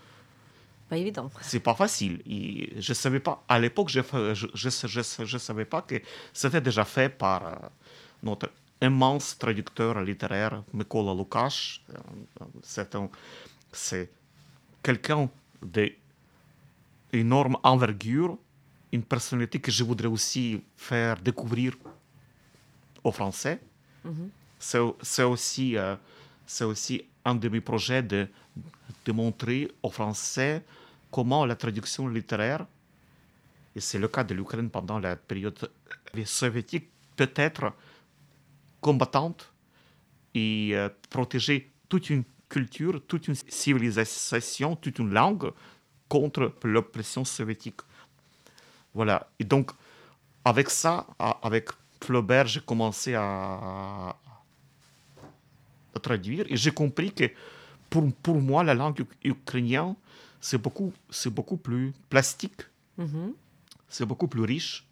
pas 0.92 0.98
évident. 0.98 1.30
C'est 1.40 1.60
pas 1.60 1.74
facile. 1.74 2.20
Et 2.26 2.74
je 2.78 2.92
savais 2.92 3.18
pas, 3.18 3.42
à 3.48 3.58
l'époque, 3.58 3.88
je 3.88 4.00
ne 4.00 4.34
je, 4.34 4.46
je, 4.52 5.24
je, 5.24 5.38
savais 5.38 5.64
pas 5.64 5.80
que 5.80 5.94
c'était 6.34 6.60
déjà 6.60 6.84
fait 6.84 7.08
par 7.08 7.46
euh, 7.46 7.54
notre 8.22 8.50
immense 8.82 9.38
traducteur 9.38 10.02
littéraire, 10.02 10.62
Mykola 10.74 11.14
Lukács. 11.14 11.80
Euh, 11.88 13.06
c'est 13.72 14.10
quelqu'un 14.82 15.30
d'énorme 17.12 17.56
envergure 17.62 18.36
une 18.92 19.02
personnalité 19.02 19.60
que 19.60 19.70
je 19.70 19.84
voudrais 19.84 20.08
aussi 20.08 20.62
faire 20.76 21.16
découvrir 21.22 21.72
aux 23.02 23.12
Français. 23.12 23.62
Mhm. 24.04 24.28
C'est 24.58 25.22
aussi, 25.24 25.78
euh, 25.78 25.96
c'est 26.44 26.64
aussi 26.64 27.06
un 27.24 27.34
de 27.34 27.48
mes 27.48 27.60
projets 27.60 28.02
de, 28.02 28.28
montrer 29.08 29.70
aux 29.82 29.90
Français 29.90 30.62
comment 31.10 31.44
la 31.44 31.56
traduction 31.56 32.08
littéraire, 32.08 32.66
et 33.74 33.80
c'est 33.80 33.98
le 33.98 34.08
cas 34.08 34.24
de 34.24 34.34
l'Ukraine 34.34 34.70
pendant 34.70 34.98
la 34.98 35.16
période 35.16 35.70
soviétique, 36.24 36.88
peut 37.16 37.32
être 37.36 37.72
combattante 38.80 39.52
et 40.34 40.70
euh, 40.72 40.88
protéger 41.10 41.70
toute 41.88 42.10
une 42.10 42.24
culture, 42.48 43.00
toute 43.06 43.28
une 43.28 43.34
civilisation, 43.34 44.76
toute 44.76 44.98
une 44.98 45.12
langue 45.12 45.50
contre 46.08 46.52
l'oppression 46.64 47.24
soviétique. 47.24 47.80
Voilà. 48.94 49.30
Et 49.38 49.44
donc, 49.44 49.70
avec 50.44 50.70
ça, 50.70 51.06
avec 51.42 51.70
Flaubert, 52.02 52.46
j'ai 52.46 52.60
commencé 52.60 53.14
à, 53.14 54.16
traduire 56.00 56.46
et 56.48 56.56
j'ai 56.56 56.70
compris 56.70 57.12
que 57.12 57.24
pour, 57.90 58.10
pour 58.22 58.40
moi, 58.40 58.64
la 58.64 58.74
langue 58.74 59.04
ukrainienne, 59.22 59.94
c'est 60.40 60.58
beaucoup, 60.58 60.92
c'est 61.10 61.30
beaucoup 61.30 61.56
plus 61.56 61.92
plastique, 62.08 62.62
mm-hmm. 62.98 63.32
c'est 63.88 64.06
beaucoup 64.06 64.28
plus 64.28 64.42
riche 64.42 64.86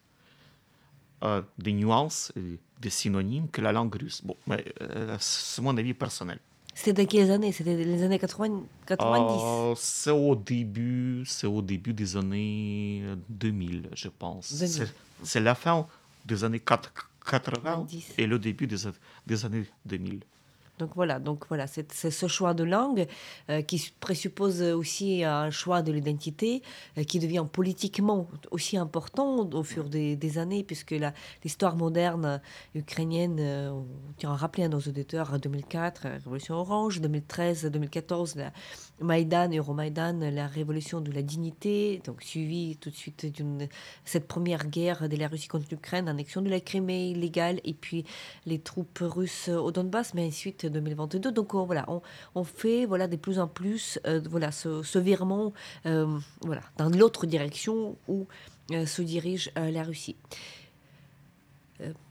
euh, 1.23 1.43
des 1.59 1.73
nuances 1.73 2.33
et 2.37 2.59
des 2.81 2.91
synonymes 2.91 3.49
que 3.49 3.61
la 3.61 3.73
langue 3.73 3.95
russe. 3.95 4.23
Bon, 4.25 4.37
mais 4.47 4.65
euh, 4.81 5.17
c'est 5.21 5.61
mon 5.61 5.77
avis 5.77 5.93
personnel. 5.93 6.39
C'était 6.75 7.03
dans 7.03 7.09
quelles 7.09 7.31
années? 7.31 7.53
C'était 7.53 7.77
les 7.77 8.03
années 8.03 8.19
80, 8.19 8.63
90 8.87 9.43
euh, 9.43 9.75
C'est 9.77 10.11
au 10.11 10.35
début, 10.35 11.25
c'est 11.27 11.47
au 11.47 11.61
début 11.61 11.93
des 11.93 12.17
années 12.17 13.03
2000, 13.29 13.91
je 13.95 14.09
pense. 14.09 14.55
C'est 15.23 15.41
la 15.41 15.55
fin 15.55 15.87
des 16.25 16.45
années 16.45 16.61
80 16.61 17.87
et 18.17 18.27
le 18.27 18.39
début 18.39 18.67
des, 18.67 18.77
des 19.27 19.45
années 19.45 19.67
2000. 19.85 20.21
Donc 20.81 20.93
voilà, 20.95 21.19
donc 21.19 21.45
voilà, 21.49 21.67
c'est 21.67 21.93
ce 21.93 22.27
choix 22.27 22.55
de 22.55 22.65
langue 22.65 23.07
euh, 23.51 23.61
qui 23.61 23.93
présuppose 24.01 24.63
aussi 24.63 25.23
un 25.25 25.51
choix 25.51 25.83
de 25.83 25.93
l'identité 25.93 26.63
euh, 26.97 27.05
qui 27.05 27.19
devient 27.19 27.45
politiquement 27.51 28.29
aussi 28.51 28.79
important 28.79 29.47
au 29.53 29.63
fur 29.63 29.91
des, 29.91 30.39
années, 30.39 30.65
puisque 30.65 30.95
l'histoire 31.45 31.77
moderne 31.77 32.41
ukrainienne, 32.75 33.37
euh, 33.41 33.71
on 33.73 33.87
tient 34.17 34.33
à 34.33 34.37
rappeler 34.37 34.65
à 34.65 34.69
nos 34.69 34.79
auditeurs, 34.79 35.39
2004, 35.39 36.05
la 36.05 36.15
Révolution 36.15 36.55
orange, 36.55 37.03
2013, 37.03 37.67
2014, 37.67 38.37
la 38.37 38.53
Maïdan, 39.01 39.51
Euromaïdan, 39.53 40.31
la 40.31 40.47
révolution 40.47 41.03
de 41.03 41.13
la 41.13 41.21
dignité, 41.21 42.01
donc 42.07 42.23
suivi 42.23 42.77
tout 42.77 42.89
de 42.89 42.95
suite 42.95 43.27
d'une 43.27 43.69
cette 44.05 44.27
première 44.27 44.67
guerre 44.67 45.09
de 45.09 45.17
la 45.17 45.29
Russie 45.29 45.49
contre 45.49 45.67
l'Ukraine, 45.71 46.09
annexion 46.09 46.41
de 46.41 46.49
la 46.49 46.61
Crimée 46.61 47.11
illégale, 47.11 47.61
et 47.65 47.75
puis 47.75 48.05
les 48.47 48.59
troupes 48.59 49.01
russes 49.03 49.49
au 49.49 49.71
Donbass, 49.73 50.15
mais 50.15 50.27
ensuite 50.27 50.70
2022. 50.71 51.31
Donc 51.31 51.55
voilà, 51.55 51.87
on, 52.35 52.45
fait 52.45 52.87
voilà 52.87 53.07
de 53.07 53.17
plus 53.17 53.39
en 53.39 53.47
plus 53.47 53.99
euh, 54.07 54.21
voilà 54.29 54.51
ce, 54.53 54.99
virement 54.99 55.53
euh, 55.87 56.19
voilà 56.43 56.63
dans 56.77 56.89
l'autre 56.89 57.27
direction 57.27 57.97
où 58.09 58.27
euh, 58.73 58.87
se 58.87 59.03
dirige 59.03 59.53
la 59.57 59.83
Russie. 59.83 60.17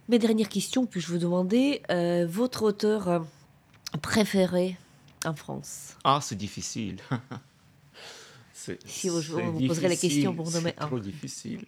mes 0.08 0.20
dernières 0.20 0.50
questions, 0.50 0.86
puis-je 0.86 1.08
vous 1.08 1.18
demander 1.18 1.82
votre 2.28 2.64
auteur 2.64 3.26
préféré 4.02 4.78
en 5.26 5.34
France? 5.34 5.96
Ah, 6.04 6.20
c'est 6.22 6.38
difficile. 6.38 6.98
si 8.54 9.10
vous, 9.10 9.22
vous 9.22 9.68
poserez 9.68 9.90
la 9.90 9.96
question 9.96 10.36
pour 10.36 10.52
nommer 10.52 10.74
un. 10.78 10.82
C'est 10.82 10.88
trop 10.88 11.00
difficile. 11.00 11.66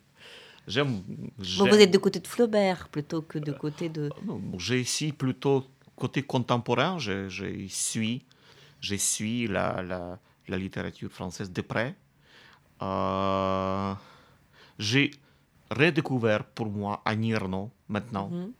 J'aime. 0.67 1.01
vous 1.37 1.65
êtes 1.65 1.91
de 1.91 1.97
côté 1.97 2.19
de 2.19 2.27
Flaubert 2.27 2.87
plutôt 2.89 3.21
que 3.21 3.39
de 3.39 3.51
côté 3.51 3.89
de. 3.89 4.09
J'ai 4.57 4.81
ici 4.81 5.11
plutôt 5.11 5.65
côté 6.03 6.23
contemporain, 6.23 6.97
je, 7.05 7.29
je 7.29 7.45
suis, 7.67 8.25
je 8.87 8.95
suis 8.95 9.47
la, 9.55 9.83
la, 9.83 10.01
la 10.47 10.57
littérature 10.57 11.11
française 11.11 11.51
de 11.51 11.61
près. 11.61 11.95
Euh, 12.81 13.93
j'ai 14.79 15.11
redécouvert 15.69 16.43
pour 16.57 16.69
moi 16.79 16.93
Annie 17.05 17.33
Ernaux 17.39 17.69
maintenant. 17.87 18.29
Mm-hmm. 18.31 18.51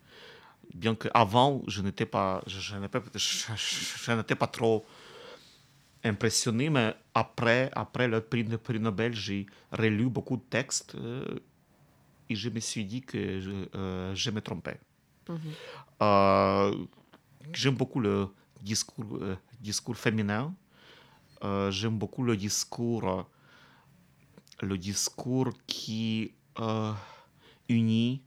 Bien 0.84 0.96
qu'avant, 1.02 1.64
je 1.68 1.82
n'étais 1.82 2.06
pas, 2.16 2.44
je, 2.46 2.60
je 2.60 4.12
n'étais 4.14 4.36
pas 4.44 4.48
trop 4.48 4.86
impressionné, 6.04 6.70
mais 6.70 6.94
après, 7.14 7.72
après 7.74 8.08
le 8.08 8.22
prix, 8.22 8.44
prix 8.68 8.80
Nobel, 8.80 9.14
j'ai 9.26 9.48
relu 9.72 10.08
beaucoup 10.10 10.38
de 10.38 10.48
textes 10.58 10.94
euh, 10.96 11.40
et 12.30 12.36
je 12.36 12.50
me 12.50 12.60
suis 12.60 12.86
dit 12.86 13.02
que 13.02 13.42
je, 13.46 13.52
euh, 13.76 14.14
je 14.14 14.30
me 14.30 14.42
trompais. 14.42 14.80
Mm-hmm. 15.28 16.86
J'aime 17.54 17.76
beaucoup 17.76 18.00
le 18.00 18.28
discours, 18.62 19.18
euh, 19.22 19.36
discours 19.60 19.98
féminin. 19.98 20.54
Euh, 21.44 21.72
j'aime 21.72 21.98
beaucoup 21.98 22.24
le 22.24 22.38
discours, 22.38 23.10
euh, 23.10 23.24
le 24.62 24.78
discours 24.78 25.52
qui 25.68 26.34
unit 27.70 28.22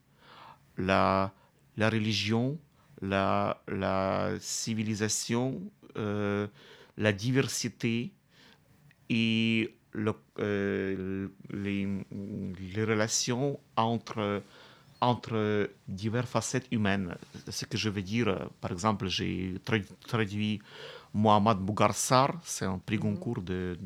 la, 0.79 1.33
la 1.77 1.91
religion, 1.91 2.59
la, 3.03 3.63
la 3.69 4.31
civilisation, 4.41 5.61
la 5.95 7.13
diversité 7.13 8.13
et 9.11 9.75
le, 9.93 11.31
les, 11.51 11.87
les, 12.75 12.85
relations 12.85 13.61
entre 13.77 14.43
entre 15.05 15.71
diverses 15.87 16.31
facettes 16.31 16.67
humaines. 16.71 17.15
Ce 17.49 17.65
que 17.65 17.77
je 17.77 17.89
veux 17.89 18.03
dire, 18.03 18.49
par 18.61 18.71
exemple, 18.73 19.09
j'ai 19.09 19.55
traduit 20.07 20.61
Mohamed 21.15 21.59
Bougarsar, 21.59 22.35
c'est 22.43 22.65
un 22.65 22.79
prix 22.79 22.97
mhm. 22.97 23.03
Goncourt 23.03 23.43
de 23.43 23.79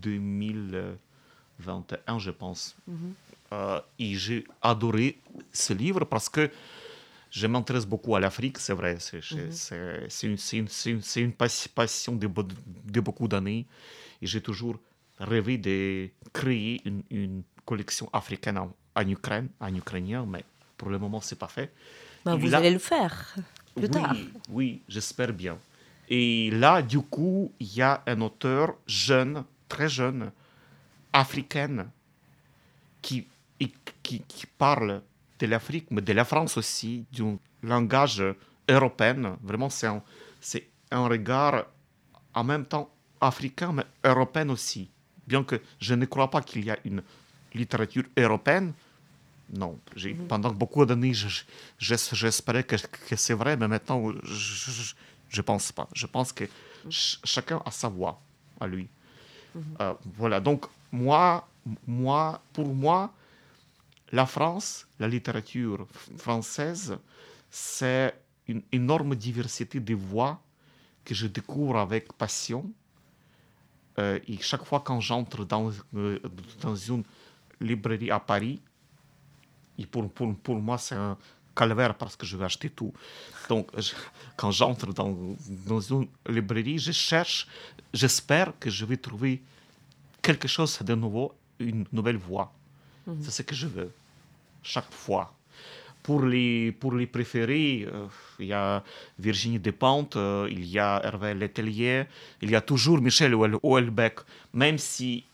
2021, 0.00 2.18
je 2.18 2.30
pense. 2.30 2.76
Mhm. 2.86 3.14
Euh, 3.52 3.80
et 3.98 4.14
j'ai 4.14 4.44
adoré 4.62 5.18
ce 5.52 5.72
livre 5.72 6.04
parce 6.04 6.28
que 6.28 6.50
je 7.30 7.46
m'intéresse 7.46 7.86
beaucoup 7.86 8.14
à 8.14 8.20
l'Afrique, 8.20 8.58
c'est 8.58 8.74
vrai. 8.74 8.98
C'est 9.00 9.18
mhm. 9.32 9.50
une, 10.22 10.36
une, 10.86 11.02
une, 11.16 11.32
passion 11.32 12.14
de, 12.14 12.28
de 12.84 13.00
beaucoup 13.00 13.26
d'années. 13.26 13.66
Et 14.22 14.26
j'ai 14.26 14.40
toujours 14.40 14.78
rêvé 15.18 15.58
de 15.58 16.08
créer 16.32 16.80
une, 16.84 17.02
une 17.10 17.42
collection 17.64 18.08
africaine 18.12 18.58
en, 18.58 18.72
en 18.94 19.08
Ukraine, 19.08 19.48
en 19.60 19.74
ukrainien, 19.74 20.24
mais 20.26 20.44
pour 20.78 20.88
le 20.88 20.98
moment, 20.98 21.20
c'est 21.20 21.38
pas 21.38 21.48
fait. 21.48 21.72
Ben, 22.24 22.36
vous 22.36 22.54
allez 22.54 22.70
le 22.70 22.78
faire 22.78 23.34
plus 23.74 23.84
oui, 23.84 23.90
tard. 23.90 24.16
Oui, 24.48 24.82
j'espère 24.88 25.32
bien. 25.32 25.58
Et 26.08 26.50
là, 26.52 26.80
du 26.80 27.00
coup, 27.00 27.52
il 27.60 27.74
y 27.74 27.82
a 27.82 28.02
un 28.06 28.20
auteur 28.22 28.74
jeune, 28.86 29.44
très 29.68 29.88
jeune, 29.88 30.30
africaine, 31.12 31.90
qui, 33.02 33.26
qui, 34.02 34.22
qui 34.26 34.46
parle 34.46 35.02
de 35.38 35.46
l'Afrique, 35.46 35.88
mais 35.90 36.00
de 36.00 36.12
la 36.12 36.24
France 36.24 36.56
aussi, 36.56 37.04
d'un 37.12 37.38
langage 37.62 38.22
européen. 38.68 39.36
Vraiment, 39.42 39.68
c'est 39.68 39.86
un, 39.86 40.02
un 40.90 41.06
regard 41.06 41.66
en 42.34 42.44
même 42.44 42.64
temps 42.64 42.90
africain, 43.20 43.72
mais 43.72 43.84
européen 44.04 44.48
aussi. 44.48 44.90
Bien 45.26 45.44
que 45.44 45.60
je 45.78 45.94
ne 45.94 46.06
crois 46.06 46.30
pas 46.30 46.40
qu'il 46.40 46.64
y 46.64 46.70
a 46.70 46.78
une 46.84 47.02
littérature 47.54 48.04
européenne, 48.16 48.72
non. 49.52 49.78
J'ai, 49.96 50.14
mhm. 50.14 50.26
Pendant 50.26 50.52
beaucoup 50.52 50.84
d'années, 50.84 51.12
j'espérais 51.78 52.64
que, 52.64 52.76
que 53.08 53.16
c'est 53.16 53.34
vrai, 53.34 53.56
mais 53.56 53.68
maintenant, 53.68 54.12
je 54.22 54.94
ne 55.36 55.42
pense 55.42 55.72
pas. 55.72 55.88
Je 55.94 56.06
pense 56.06 56.32
que 56.32 56.44
chacun 56.90 57.62
a 57.64 57.70
sa 57.70 57.88
voix 57.88 58.20
à 58.60 58.66
lui. 58.66 58.88
Mhm. 59.54 59.62
Euh, 59.80 59.94
voilà. 60.16 60.40
Donc, 60.40 60.66
moi, 60.92 61.48
moi, 61.86 62.40
pour 62.52 62.74
moi, 62.74 63.12
la 64.12 64.26
France, 64.26 64.86
la 64.98 65.08
littérature 65.08 65.86
française, 66.16 66.96
c'est 67.50 68.14
une 68.46 68.62
énorme 68.72 69.14
diversité 69.14 69.80
de 69.80 69.94
voix 69.94 70.40
que 71.04 71.14
je 71.14 71.26
découvre 71.26 71.78
avec 71.78 72.12
passion. 72.12 72.70
Euh, 73.98 74.18
et 74.28 74.38
chaque 74.40 74.64
fois 74.64 74.80
quand 74.80 75.00
j'entre 75.00 75.44
dans, 75.44 75.70
euh, 75.94 76.18
dans 76.60 76.76
une 76.76 77.02
librairie 77.60 78.10
à 78.10 78.20
Paris, 78.20 78.60
et 79.78 79.86
pour, 79.86 80.10
pour, 80.10 80.34
pour 80.36 80.56
moi, 80.56 80.76
c'est 80.78 80.96
un 80.96 81.16
calvaire 81.54 81.94
parce 81.94 82.16
que 82.16 82.26
je 82.26 82.36
vais 82.36 82.44
acheter 82.44 82.70
tout. 82.70 82.92
Donc, 83.48 83.70
quand 84.36 84.50
j'entre 84.50 84.92
dans, 84.92 85.16
dans 85.66 85.80
une 85.80 86.06
librairie, 86.28 86.78
je 86.78 86.92
cherche, 86.92 87.48
j'espère 87.92 88.52
que 88.58 88.70
je 88.70 88.84
vais 88.84 88.96
trouver 88.96 89.42
quelque 90.22 90.48
chose 90.48 90.78
de 90.82 90.94
nouveau, 90.94 91.32
une 91.58 91.84
nouvelle 91.92 92.16
voie. 92.16 92.52
Mhm. 93.06 93.18
C'est 93.22 93.30
ce 93.30 93.42
que 93.42 93.54
je 93.54 93.66
veux, 93.66 93.90
chaque 94.62 94.92
fois. 94.92 95.32
Pour 96.02 96.22
les, 96.22 96.72
pour 96.72 96.94
les 96.94 97.06
préférés, 97.06 97.86
euh, 97.86 98.06
il 98.38 98.46
y 98.46 98.52
a 98.52 98.82
Virginie 99.18 99.58
Despentes, 99.58 100.16
euh, 100.16 100.48
il 100.50 100.64
y 100.64 100.78
a 100.78 101.02
Hervé 101.04 101.34
Letellier, 101.34 102.04
il 102.40 102.50
y 102.50 102.56
a 102.56 102.62
toujours 102.62 102.98
Michel 103.00 103.34
Houellebecq, 103.34 104.20
même 104.54 104.78
si 104.78 105.24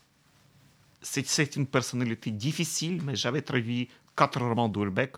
c'est 1.01 1.55
une 1.55 1.67
personnalité 1.67 2.31
difficile, 2.31 3.01
mais 3.03 3.15
j'avais 3.15 3.41
traduit 3.41 3.87
quatre 4.15 4.39
romans 4.39 4.69
d'Houellebecq. 4.69 5.15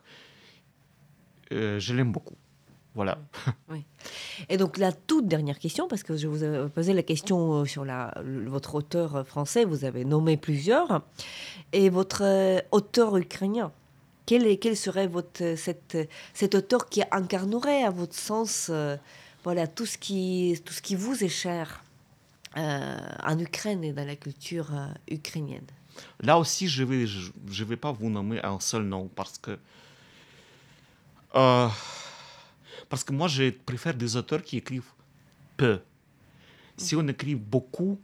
Euh, 1.51 1.79
je 1.79 1.93
l'aime 1.93 2.11
beaucoup. 2.11 2.35
Voilà. 2.95 3.19
Et 4.49 4.57
donc 4.57 4.77
la 4.77 4.91
toute 4.91 5.27
dernière 5.27 5.59
question, 5.59 5.87
parce 5.87 6.03
que 6.03 6.17
je 6.17 6.27
vous 6.27 6.43
ai 6.43 6.67
posé 6.69 6.93
la 6.93 7.03
question 7.03 7.61
euh, 7.61 7.65
sur 7.65 7.85
la, 7.85 8.13
votre 8.23 8.75
auteur 8.75 9.25
français, 9.25 9.65
vous 9.65 9.85
avez 9.85 10.03
nommé 10.03 10.35
plusieurs, 10.35 11.03
et 11.73 11.89
votre 11.89 12.23
euh, 12.23 12.59
auteur 12.71 13.15
ukrainien. 13.17 13.71
Quel, 14.25 14.45
est, 14.45 14.57
quel 14.57 14.75
serait 14.75 15.07
votre, 15.07 15.55
cette, 15.55 15.97
cet 16.33 16.55
auteur 16.55 16.89
qui 16.89 17.01
incarnerait 17.11 17.83
à 17.83 17.91
votre 17.91 18.15
sens 18.15 18.69
voilà, 19.45 19.67
tout, 19.67 19.85
ce 19.85 19.97
qui, 19.97 20.61
tout 20.65 20.73
ce 20.73 20.81
qui 20.81 20.95
vous 20.95 21.23
est 21.23 21.29
cher 21.29 21.85
en 22.53 23.39
Ukraine 23.39 23.85
et 23.85 23.93
dans 23.93 24.05
la 24.05 24.17
culture 24.17 24.67
ukrainienne? 25.09 25.67
Là 26.21 26.37
aussi, 26.37 26.67
je 26.67 26.83
ne 26.83 27.63
vais, 27.65 27.75
pas 27.75 27.91
vous 27.91 28.09
nommer 28.09 28.43
un 28.43 28.59
seul 28.59 28.83
nom 28.83 29.07
parce 29.07 29.37
que. 29.37 29.57
Euh, 31.35 31.67
parce 32.89 33.03
que 33.03 33.13
moi, 33.13 33.27
je 33.27 33.49
préfère 33.49 33.93
des 33.93 34.15
auteurs 34.15 34.41
qui 34.41 34.57
écrivent 34.57 34.91
peu. 35.55 35.79
Si 36.77 36.95
on 36.95 37.07
écrit 37.07 37.35
beaucoup, 37.35 37.99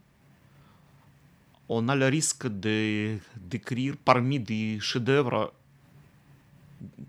on 1.70 1.88
a 1.90 1.96
le 1.96 2.08
risque 2.08 2.48
d'écrire 2.48 3.96
parmi 4.04 4.40
des 4.40 4.80
chefs-d'œuvre 4.80 5.54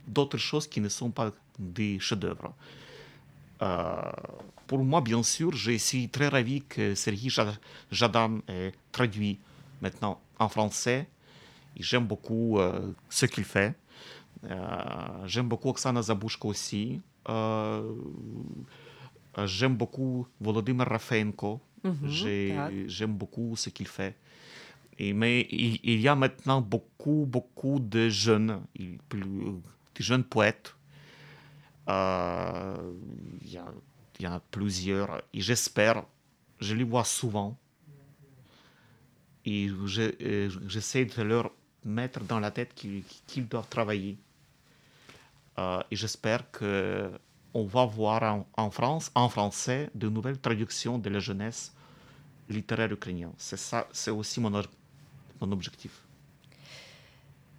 d'autres 0.06 0.38
choses 0.38 0.66
qui 0.66 0.80
ne 0.80 0.88
sont 0.88 1.10
pas 1.10 1.32
des 1.58 1.98
chefs-d'œuvre. 1.98 2.54
Euh, 3.62 4.12
pour 4.66 4.78
moi, 4.78 5.00
bien 5.00 5.22
sûr, 5.22 5.52
je 5.54 5.72
suis 5.72 6.08
très 6.08 6.28
ravi 6.28 6.62
que 6.62 6.94
Sergi 6.94 7.34
Jadam 7.90 8.42
ait 8.48 8.72
traduit 8.92 9.38
maintenant 9.80 10.20
en 10.38 10.48
français. 10.48 11.08
J'aime 11.76 12.06
beaucoup 12.06 12.58
euh, 12.58 12.92
ce 13.08 13.26
qu'il 13.26 13.44
fait. 13.44 13.74
J'aime 15.26 15.48
beaucoup 15.48 15.70
Oksana 15.70 16.02
Zabushko 16.02 16.48
aussi. 16.48 17.00
J'aime 19.46 19.74
beaucoup 19.76 20.26
Volodymyr 20.40 20.86
Rafenko. 20.86 21.60
J'aime 22.88 23.14
beaucoup 23.14 23.56
ce 23.56 23.68
qu'il 23.70 23.88
fait. 23.88 24.16
Et, 24.98 25.12
mais 25.12 25.46
il, 25.50 25.80
il 25.82 26.00
y 26.00 26.06
a 26.08 26.14
maintenant 26.14 26.60
beaucoup, 26.60 27.26
beaucoup 27.28 27.80
de 27.80 28.08
jeunes, 28.08 28.60
il- 28.76 28.98
plus- 29.08 29.20
de 29.20 30.02
jeunes 30.02 30.22
poètes. 30.24 30.74
Euh, 31.88 32.76
il, 33.42 33.50
y 33.52 33.58
a, 33.58 33.66
il 34.18 34.24
y 34.24 34.28
en 34.28 34.32
a 34.34 34.40
plusieurs. 34.40 35.20
Et 35.34 35.40
j'espère, 35.40 36.04
je 36.60 36.74
les 36.74 36.84
vois 36.84 37.04
souvent. 37.04 37.58
Et 39.44 39.68
euh, 39.68 40.50
j'essaie 40.66 41.04
de 41.04 41.22
leur 41.22 41.50
mettre 41.84 42.20
dans 42.20 42.40
la 42.40 42.50
tête 42.50 42.74
qu'ils 42.74 43.48
doivent 43.48 43.68
travailler. 43.68 44.16
Euh, 45.58 45.82
et 45.90 45.96
j'espère 45.96 46.50
que 46.50 47.10
on 47.56 47.64
va 47.64 47.84
voir 47.84 48.44
en, 48.56 48.70
France, 48.70 49.12
en 49.14 49.28
français, 49.28 49.88
de 49.94 50.08
nouvelles 50.08 50.40
traductions 50.40 50.98
de 50.98 51.08
la 51.08 51.20
jeunesse 51.20 51.72
littéraire 52.48 52.90
ukrainienne. 52.90 53.32
C'est 53.38 53.56
ça, 53.56 53.86
c'est 53.92 54.10
aussi 54.10 54.40
mon 54.40 54.52
objectif. 55.52 56.03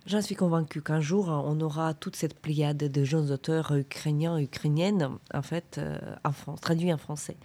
J'en 0.08 0.22
suis 0.22 0.36
convaincue 0.36 0.84
qu'un 0.84 1.02
jour, 1.02 1.30
on 1.30 1.60
aura 1.62 1.96
toute 1.96 2.16
cette 2.16 2.40
pléiade 2.40 2.78
de 2.78 3.04
jeunes 3.04 3.32
auteurs 3.32 3.76
ukrainiens 3.76 4.38
ukrainiennes, 4.38 5.10
en 5.34 5.42
fait, 5.42 5.78
euh, 5.80 5.98
en 6.24 6.32
France, 6.32 6.62
traduits 6.62 6.94
en 6.94 7.00
français. 7.00 7.38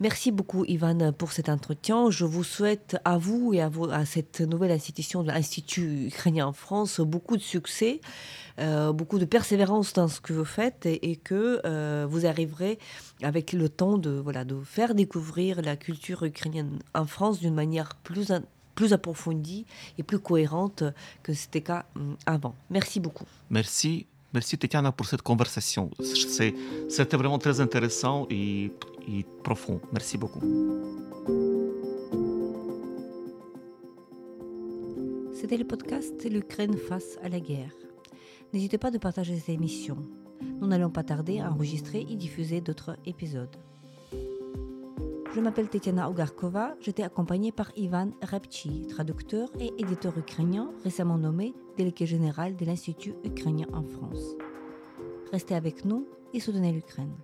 Merci 0.00 0.32
beaucoup, 0.32 0.64
Ivan, 0.64 1.12
pour 1.12 1.30
cet 1.30 1.48
entretien. 1.48 2.10
Je 2.10 2.24
vous 2.24 2.42
souhaite 2.42 2.96
à 3.04 3.18
vous 3.18 3.54
et 3.54 3.60
à, 3.60 3.68
vous- 3.68 3.88
à 3.88 4.04
cette 4.04 4.40
nouvelle 4.40 4.72
institution 4.72 5.22
l'Institut 5.22 6.06
ukrainien 6.08 6.48
en 6.48 6.52
France 6.52 6.98
beaucoup 6.98 7.36
de 7.36 7.42
succès, 7.42 8.00
euh, 8.58 8.92
beaucoup 8.92 9.20
de 9.20 9.24
persévérance 9.24 9.92
dans 9.92 10.08
ce 10.08 10.20
que 10.20 10.32
vous 10.32 10.44
faites 10.44 10.86
et, 10.86 11.14
que 11.14 11.60
euh, 11.64 12.04
vous 12.10 12.26
arriverez 12.26 12.80
avec 13.22 13.52
le 13.52 13.68
temps 13.68 13.96
de, 13.96 14.10
voilà, 14.10 14.44
de 14.44 14.60
faire 14.64 14.96
découvrir 14.96 15.62
la 15.62 15.76
culture 15.76 16.24
ukrainienne 16.24 16.80
en 16.96 17.06
France 17.06 17.38
d'une 17.38 17.54
manière 17.54 17.94
plus, 18.02 18.32
plus 18.78 18.92
approfondie 18.92 19.66
et 19.98 20.04
plus 20.04 20.20
cohérente 20.20 20.84
que 21.24 21.32
c'était 21.34 21.62
cas 21.62 21.86
hum, 21.96 22.16
avant. 22.26 22.54
Merci 22.70 23.00
beaucoup. 23.00 23.24
Merci, 23.50 24.06
merci 24.32 24.56
Tetiana 24.56 24.92
pour 24.92 25.06
cette 25.06 25.22
conversation. 25.22 25.90
C'était 25.98 27.16
vraiment 27.16 27.40
très 27.40 27.60
intéressant 27.60 28.28
et, 28.30 28.70
et 29.08 29.26
profond. 29.42 29.80
Merci 29.92 30.16
beaucoup. 30.16 30.40
C'était 35.34 35.56
le 35.56 35.64
podcast 35.64 36.24
L'Ukraine 36.30 36.76
face 36.76 37.18
à 37.24 37.28
la 37.28 37.40
guerre. 37.40 37.74
N'hésitez 38.52 38.78
pas 38.78 38.92
de 38.92 38.98
partager 38.98 39.36
cette 39.36 39.48
émission. 39.48 39.96
Nous 40.60 40.68
n'allons 40.68 40.90
pas 40.90 41.02
tarder 41.02 41.40
à 41.40 41.50
enregistrer 41.50 42.06
et 42.08 42.14
diffuser 42.14 42.60
d'autres 42.60 42.96
épisodes. 43.06 43.56
Je 45.38 45.42
m'appelle 45.44 45.68
Tetiana 45.68 46.10
Ogarkova, 46.10 46.74
j'étais 46.80 47.04
accompagnée 47.04 47.52
par 47.52 47.70
Ivan 47.76 48.10
Repchi, 48.22 48.88
traducteur 48.88 49.48
et 49.60 49.70
éditeur 49.78 50.18
ukrainien 50.18 50.72
récemment 50.82 51.16
nommé 51.16 51.54
délégué 51.76 52.06
général 52.06 52.56
de 52.56 52.64
l'Institut 52.64 53.14
ukrainien 53.22 53.68
en 53.72 53.84
France. 53.84 54.34
Restez 55.30 55.54
avec 55.54 55.84
nous 55.84 56.08
et 56.34 56.40
soutenez 56.40 56.72
l'Ukraine. 56.72 57.14